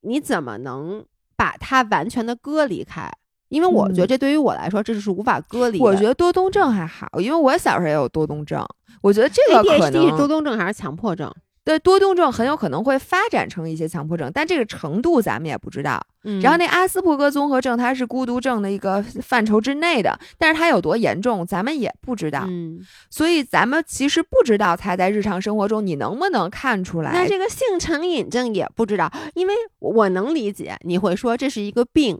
[0.01, 1.06] 你怎么能
[1.36, 3.12] 把它完全的割离开？
[3.50, 5.84] 因为我觉得嗯这对于我来说，这是无法割离的。
[5.84, 8.66] 我觉得多动症还好，因为我小时候也有多动症。
[9.02, 11.32] 我觉得这个可 ADHD 是多动症还是强迫症？
[11.66, 15.99] 对多动症很有可能会发展成一些强迫症，但这个程度咱们也不知道。
[16.24, 22.45] 嗯然后那阿斯伯格综合症，它是孤独症的一个范畴之内的，但是它有多严重，咱们也不知道。
[22.47, 27.11] 嗯，所以咱们其实不知道他在日常生活中你能不能看出来。
[27.11, 32.20] 那这个性成瘾症也不知道，因为我能理解你会说这是一个病，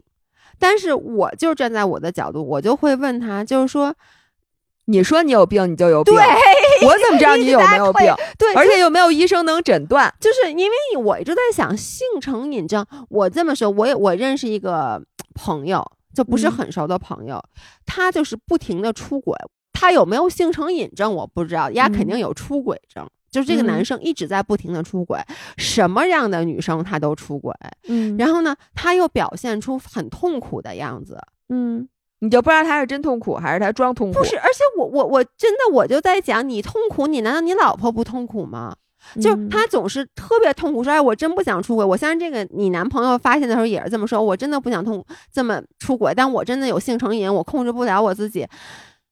[0.58, 3.94] 但是我就站在我的角度，我就会问他，就是说，
[4.86, 6.14] 你说你有病，你就有病。
[6.14, 6.24] 对
[6.86, 8.12] 我怎么知道 你有没有病？
[8.38, 10.12] 对，而且有没有医生能诊断？
[10.20, 15.02] 就是因为我一直在想性成瘾症，我这么说，我也我认识一个
[15.34, 15.84] 朋友，
[16.14, 17.42] 就不是嗯很熟的朋友，
[17.84, 19.36] 他就是不停的出轨，
[19.72, 23.06] 他有没有性成瘾症我不知道，丫肯嗯定有出轨症。
[23.28, 25.18] 就是这个嗯男生一直在不停的出轨，
[25.58, 27.52] 什么样的女生他都出轨，
[27.86, 31.18] 嗯然后呢，他又表现出很痛苦的样子。
[31.50, 31.86] 嗯，
[32.20, 34.18] 你就不知道他是真痛苦还是他装痛苦？
[34.18, 38.74] 不是，而且我我我真的我就在讲，你痛苦，你难道你老婆不痛苦吗？
[39.20, 41.84] 就嗯他总是特别痛苦，说哎，我真不想出轨。
[41.84, 48.46] 我相信这个你男朋友发现的时候也是这么说，我真的不想痛这么出轨，但我真的有性成瘾，我控制不了我自己。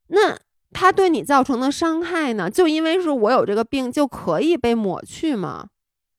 [0.09, 0.37] 那
[0.73, 2.51] 他对你造成的伤害呢？
[2.51, 5.67] 就因为是我有这个病，就可以被抹去吗？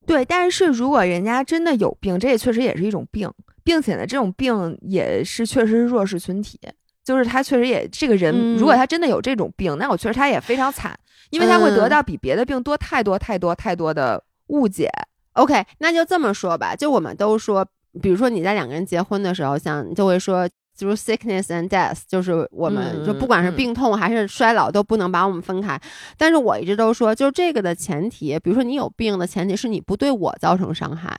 [0.06, 3.32] 对，但是如果人家真的有病，这也确实也是一种病，
[3.64, 6.60] 并且呢，这种病也是确实是弱势群体。
[7.04, 10.98] 就是他确实也这个人，嗯如果他真的有这种病，那我确实他也非常惨，
[11.30, 14.90] 因为他会得嗯到比别的病多太多太多太多的误解。
[15.34, 17.66] OK，那就这么说吧，就我们都说，
[18.02, 20.50] 比如说你在两个人结婚的时候，像就会说。
[20.78, 25.80] Through sickness and death，就是我们嗯就不管是嗯病痛还是衰老，都不能把我们分开。
[26.18, 31.18] 但是我一直都说，就这个的前提，比如说你有病的前提是你不对我造成伤害。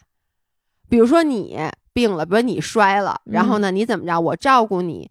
[0.89, 1.59] 比如说你
[1.93, 5.11] 病了，比如说你摔了，然后呢，你怎么着，我照顾你。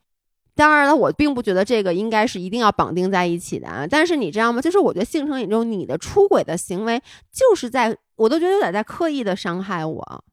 [0.55, 3.85] 当然了，我并不觉得这个应该是一定要绑定在一起的啊。
[3.85, 4.61] 但是你知道吗？
[4.61, 10.23] 就是我觉得性成瘾中，你的出轨的行为，就是在我都觉得有点在刻意的伤害我。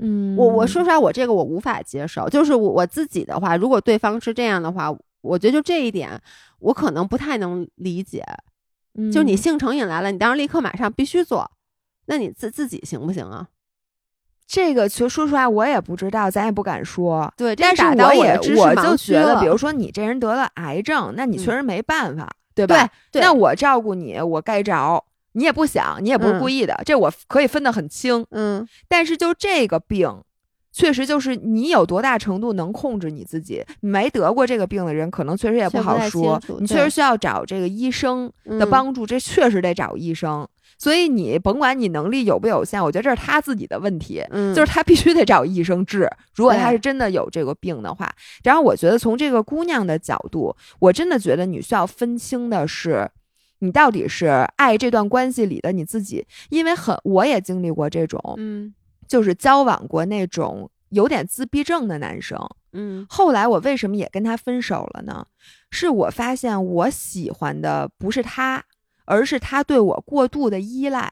[0.00, 2.28] 嗯我我说出来，我这个我无法接受。
[2.28, 6.20] 就是我我自己的话，如果对方是这样的话，我觉得就这一点，
[6.60, 8.24] 我可能不太能理解。
[9.12, 11.50] 就你嗯性成瘾来了，你当时立刻马上必须做，
[12.06, 13.48] 那你自自己行不行啊？
[14.46, 17.32] 这个，其实说出来，我也不知道，咱也不敢说。
[17.36, 22.88] 对，这但是我也我就觉得，比如说你这人得了癌症，那你确嗯实没办法，对吧？
[23.12, 25.04] 对，那我照顾你，我该着，
[25.38, 28.26] 你也不想，你也不是嗯故意的，这我可以分得很清。
[28.32, 30.22] 嗯但是就这个病，
[30.72, 33.64] 确实就是你有多大程度能控制你自己。
[33.80, 40.46] 没得过这个病的人，可能确实也不好说你确实需要找这个医生的嗯帮助，这确实得找医生。
[40.76, 44.22] 所以你甭管你能力有不有限，我觉得这是他自己的问题。
[44.30, 48.08] 嗯，就是他必须得找医生治，如果他是真的有这个病的话。
[48.44, 53.10] 然后我觉得从这个姑娘的角度，我真的觉得你需要分清的是，
[53.60, 58.74] 你到底是爱这段关系里的你自己，因为很我也经历过这种，嗯
[59.06, 62.38] 就是交往过那种有点自闭症的男生。
[62.72, 65.26] 嗯后来我为什么也跟他分手了呢？
[65.70, 68.62] 是我发现我喜欢的不是他，
[69.06, 71.10] 而是他对我过度的依赖。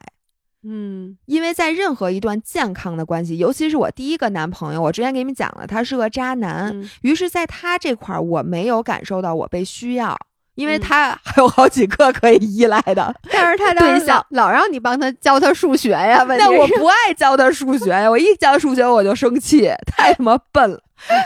[0.63, 6.71] 嗯因为在任何一段健康的关系，尤其是我第一个男朋友，我之前给你们讲了，他是个渣男。
[6.73, 10.15] 嗯于是，在他这块儿，我没有感受到我被需要，
[10.57, 13.15] 因为嗯他还有好几个可以依赖的。
[13.31, 20.81] 但是他对当时象老老让你帮他教他数学呀，问题 我不爱教他数学呀，我一教数学我就生气， 太他妈笨了。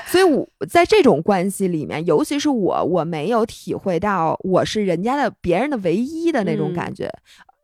[0.06, 7.10] 所以我在这种关系里面，尤其是我，我没有体会到我是人家的别人的唯一的那种嗯感觉。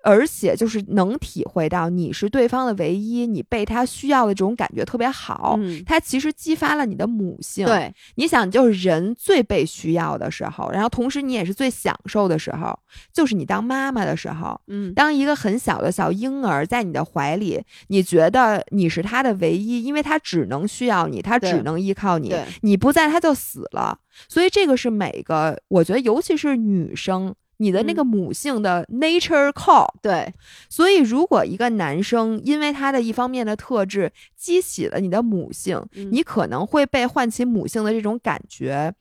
[0.03, 5.55] 而且就是能体会到你是对方的唯一，你被他需要的这种感觉特别好。
[5.59, 12.77] 嗯，它其实激发了你的母性。，对，你想，就是人最被需要的时候，然后同时你也是最享受的时候，
[13.11, 14.59] 就是你当妈妈的时候。
[14.67, 23.99] 嗯，当一个很小的小婴儿在你的怀里，你觉得你是他的唯一，因为他只能需要你，他只能依靠你，你不在他就死了。
[24.29, 27.35] 所以这个是每个，我觉得尤其是女生。
[27.57, 27.95] 你的那嗯。
[27.95, 30.33] 个母性的 nature call，、对，
[30.69, 36.09] 所以如果一个男生因为他的一方面的特质激起了你的母性，嗯。
[36.11, 38.93] 你可能会被唤起母性的这种感觉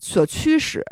[0.00, 0.82] 所驱使，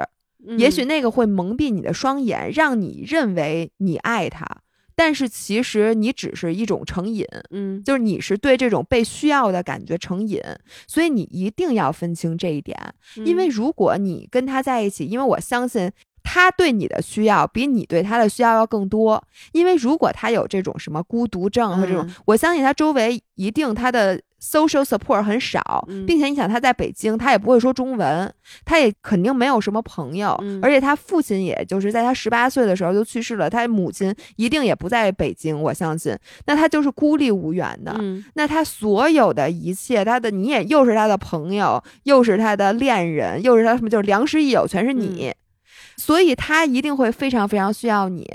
[0.59, 0.89] 也许嗯。
[0.89, 4.47] 那个会蒙蔽你的双眼，让你认为你爱他，
[4.95, 10.41] 但是其实你只是一种成瘾，嗯，就是你是对这种被需要的感觉成瘾，
[10.87, 12.79] 所以你一定要分清这一点，
[13.25, 13.51] 因为嗯。
[13.51, 15.91] 如果你跟他在一起，因为我相信。
[16.29, 19.23] 他对你的需要比你对他的需要要更多，
[19.53, 22.15] 因为如果他有这种什么孤独症和这种，嗯。
[22.25, 26.05] 我相信他周围一定他的 social support 很少，嗯。
[26.05, 30.59] 并且你想他在北京，他也不会说中文，他也肯定没有什么朋友，嗯。
[30.61, 36.17] 而且他父亲也就是在他十八岁的时候就去世了，他母亲一定也不在北京，我相信，
[36.47, 37.95] 那他就是孤立无援的。
[38.01, 38.25] 嗯。
[38.35, 45.33] 那他所有的一切，他的你也又是他的朋友，又是他的恋人，又是他什么，就是良师益友，全是你，
[45.97, 48.27] 所以他一定会非常非常需要你。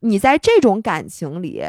[0.00, 1.64] 你在这种感情里，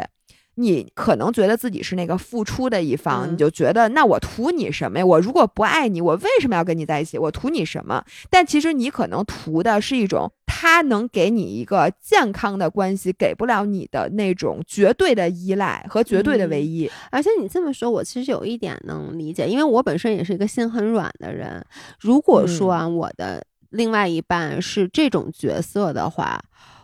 [0.55, 5.05] 你可能觉得自己是那个付出的一方，嗯你就觉得那我图你什么呀？
[5.05, 7.17] 我如果不爱你，我为什么要跟你在一起？
[7.17, 8.03] 我图你什么？
[8.29, 16.89] 但其实你可能图的是一种他能给你一个健康的关系，给不了你的那种绝对的依赖和绝对的唯一。
[17.11, 21.63] 而且你这么说，我其实有一点能理解，因为我本身也是一个心很软的人。
[21.99, 23.43] 如果说啊，我的
[23.73, 26.39] 另外一半是这种角色的话，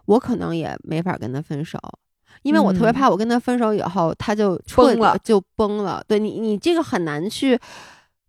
[0.05, 1.79] 我可能也没法跟他分手。
[2.41, 6.03] 因为我特别嗯怕，我跟他分手以后，他就彻底崩了就崩了。
[6.07, 7.59] 对你，你这个很难去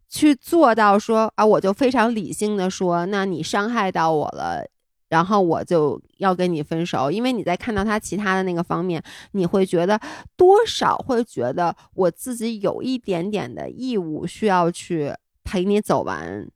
[0.09, 4.65] 去做到说啊，我就非常理性的说，那你伤害到我了，
[5.09, 7.11] 然后我就要跟你分手。
[7.11, 9.01] 因为你在看到他其他的那个方面，
[9.33, 9.99] 你会觉得
[10.37, 16.47] 多少会觉得我自己有一点点的义务需要去陪你走完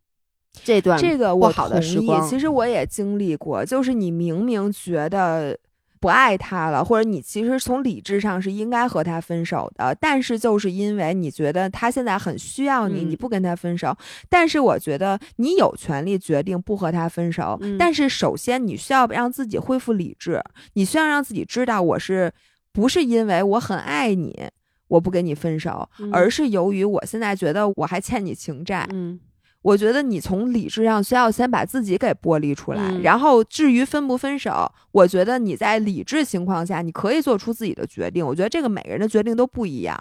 [0.62, 2.28] 这段这个我不好的时同意光。
[2.28, 5.58] 其实我也经历过，就是你明明觉得
[6.00, 13.96] 不爱他了，或者你其实从理智上是应该和他分手的，但是就是因为你觉得他现在很需要你，嗯你不跟他分手。
[14.28, 20.42] 但是我觉得你有权利决定不和他分手，嗯但是首先你需要让自己恢复理智，
[20.74, 22.32] 你需要让自己知道我是
[22.72, 24.48] 不是因为我很爱你。
[24.88, 29.18] 我不跟你分手，嗯而是由于我现在觉得我还欠你情债，嗯
[29.64, 38.24] 我觉得你从理智上需要先把自己给剥离出来，嗯然后至于分不分手，我觉得你在理智情况下，你可以做出自己的决定。
[38.24, 39.98] 我觉得这个每个人的决定都不一样。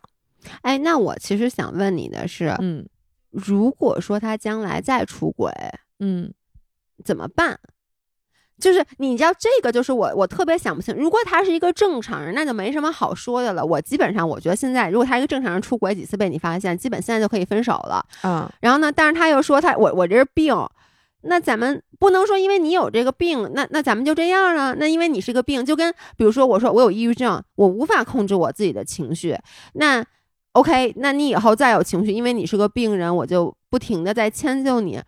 [0.63, 2.85] 哎，那我其实想问你的是，嗯
[3.31, 5.49] 如果说他将来再出轨，
[5.99, 6.33] 嗯
[7.05, 7.57] 怎么办？
[8.59, 10.95] 就是你知道这个，就是我我特别想不清。
[10.95, 13.65] 如果他是一个正常人，那就没什么好说的了。
[13.65, 18.05] 我基本上我觉得现在，如果他是一个正常人出轨几次被你发现，基本现在就可以分手了。
[18.23, 20.55] 嗯然后呢，但是他又说他我我这是病，
[21.21, 24.75] 那咱们不能说因为你有这个病，那那咱们就这样啊？
[24.77, 29.37] 那因为你是个病，就跟比如说我说我有抑郁症，我无法控制我自己的情绪，
[29.73, 30.05] 那
[30.53, 35.01] OK，那你以后再有情绪，因为你是个病人，我就不停的在迁就你，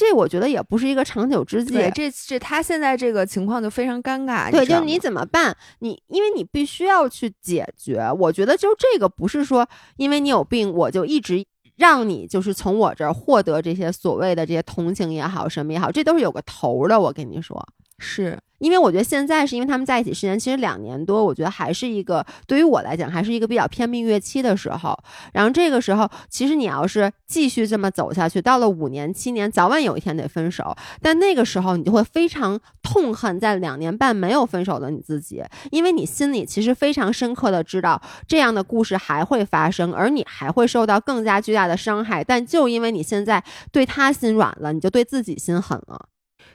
[0.00, 1.74] 这我觉得也不是一个长久之计。
[1.74, 4.50] 对，这这他现在这个情况就非常尴尬。
[4.50, 5.54] 对，就你怎么办？
[5.80, 8.10] 你因为你必须要去解决。
[8.18, 11.44] 我觉得就这个不是说因为你有病，我就一直
[11.76, 16.98] 让你就是从我这儿获得这些所谓的这些同情也好，什么也好，这都是有个头儿的。
[16.98, 17.62] 我跟你说，
[18.00, 24.98] 是因为我觉得现在是因为他们在一起时间其实两年多，我觉得还是一个对于我来讲还是一个比较偏蜜月期的时候。
[25.32, 30.76] 然后这个时候，其实你要是继续这么走下去，到了五年、七年，早晚有一天得分手。
[31.00, 42.22] 但那个时候，你就会非常痛恨在两年半没有分手的你自己，因为你心里其实非常深刻的知道这样的故事还会发生，而你还会受到更加巨大的伤害。
[42.22, 43.42] 但就因为你现在
[43.72, 46.08] 对他心软了，你就对自己心狠了。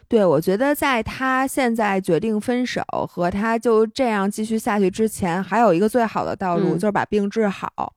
[0.07, 7.93] 对，我觉得在他现在决定分手和他就这样继续下去之前，还有一个最好的道路、嗯就是把病治好。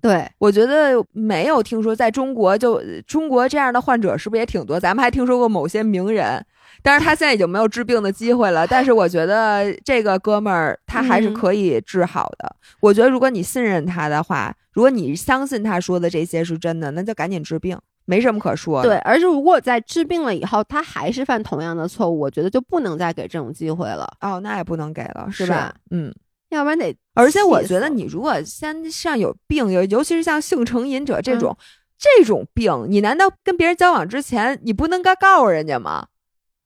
[0.00, 4.80] 对，我觉得没有听说在中国就中国这样的患者是不是也挺多？
[4.80, 6.42] 咱们还听说过某些名人，
[6.82, 8.66] 但是他现在已经没有治病的机会了。
[8.66, 12.56] 但是我觉得这个哥们儿他还是嗯可以治好的。
[12.80, 17.78] 我觉得如果你信任他的话，如果你相信他说的这些是真的，那就赶紧治病，
[18.10, 18.88] 没什么可说的。
[18.88, 24.04] 对，而且如果在治病了以后，他还是犯同样的错误，我觉得就不能再给这种机会了。
[24.20, 25.72] 哦，那也不能给了，是吧？
[25.92, 26.12] 嗯，
[26.48, 26.92] 要不然得。
[27.14, 31.56] 而且我觉得，你如果先像有病，尤尤其是像性成瘾者这种
[31.96, 36.08] 这种病，你难道跟别人交往之前，你不能该告诉人家吗？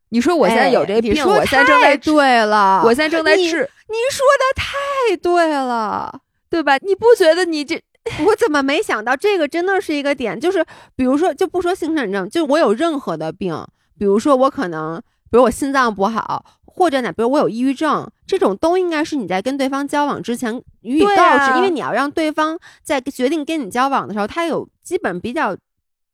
[0.08, 3.42] 你说我现在有这病，我现在正在对了，我现在正在治。
[3.42, 6.78] 你说的太对了，对吧？
[6.78, 7.82] 你不觉得你这？
[8.26, 10.38] 我怎么没想到这个真的是一个点？
[10.38, 13.56] 就是比如说，就不说性成瘾症，就我有任何的病，
[13.98, 15.00] 比如说我可能，
[15.30, 25.56] 比如我心脏不好，或者呢，比如我有抑郁症，这种都应该是你在跟对方交往之前予以告知，因为你要让对方在决定跟你交往的时候，他有基本比较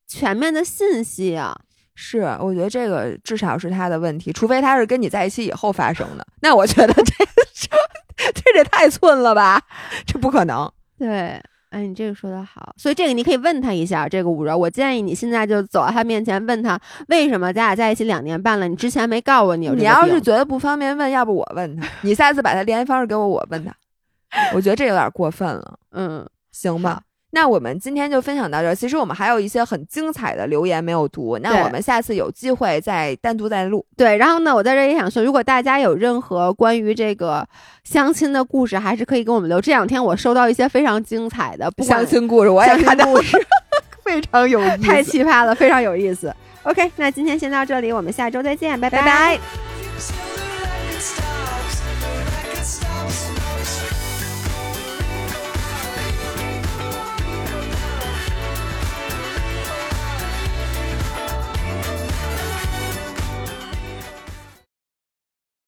[0.07, 1.59] 全面的信息啊。
[1.97, 7.03] 是，我觉得这个至少是他的问题，除非他是跟你在一起以后发生的，那我觉得这
[7.53, 9.61] 这 这也太寸了吧，
[10.07, 10.71] 这不可能。
[10.99, 23.75] 对，哎，你这个说的好，所以这个你可以问他一下，这个五柔，我建议你现在就走到他面前问他，为什么咱俩在一起两年半了，你之前没告诉我你有这你要是觉得不方便问，要不我问他，你下次把他联系方式给我，我问他。
[24.55, 27.01] 我觉得这有点过分了，嗯，行吧。
[27.33, 28.75] 那我们今天就分享到这儿。
[28.75, 33.85] 其实我们还有一些很精彩的留言没有读，那我们下次有机会再单独再录。
[33.97, 37.47] 对，然后呢，我在这也想说，如果大家有任何关于这个
[37.85, 39.61] 相亲的故事，还是可以给我们留。
[39.61, 43.05] 这两天我收到一些非常精彩的相亲故事，我也看到，
[44.05, 46.35] 非常有意 思，太奇葩了，非常有意思。
[46.65, 49.39] OK，那今天先到这里，我们下周再见，拜拜。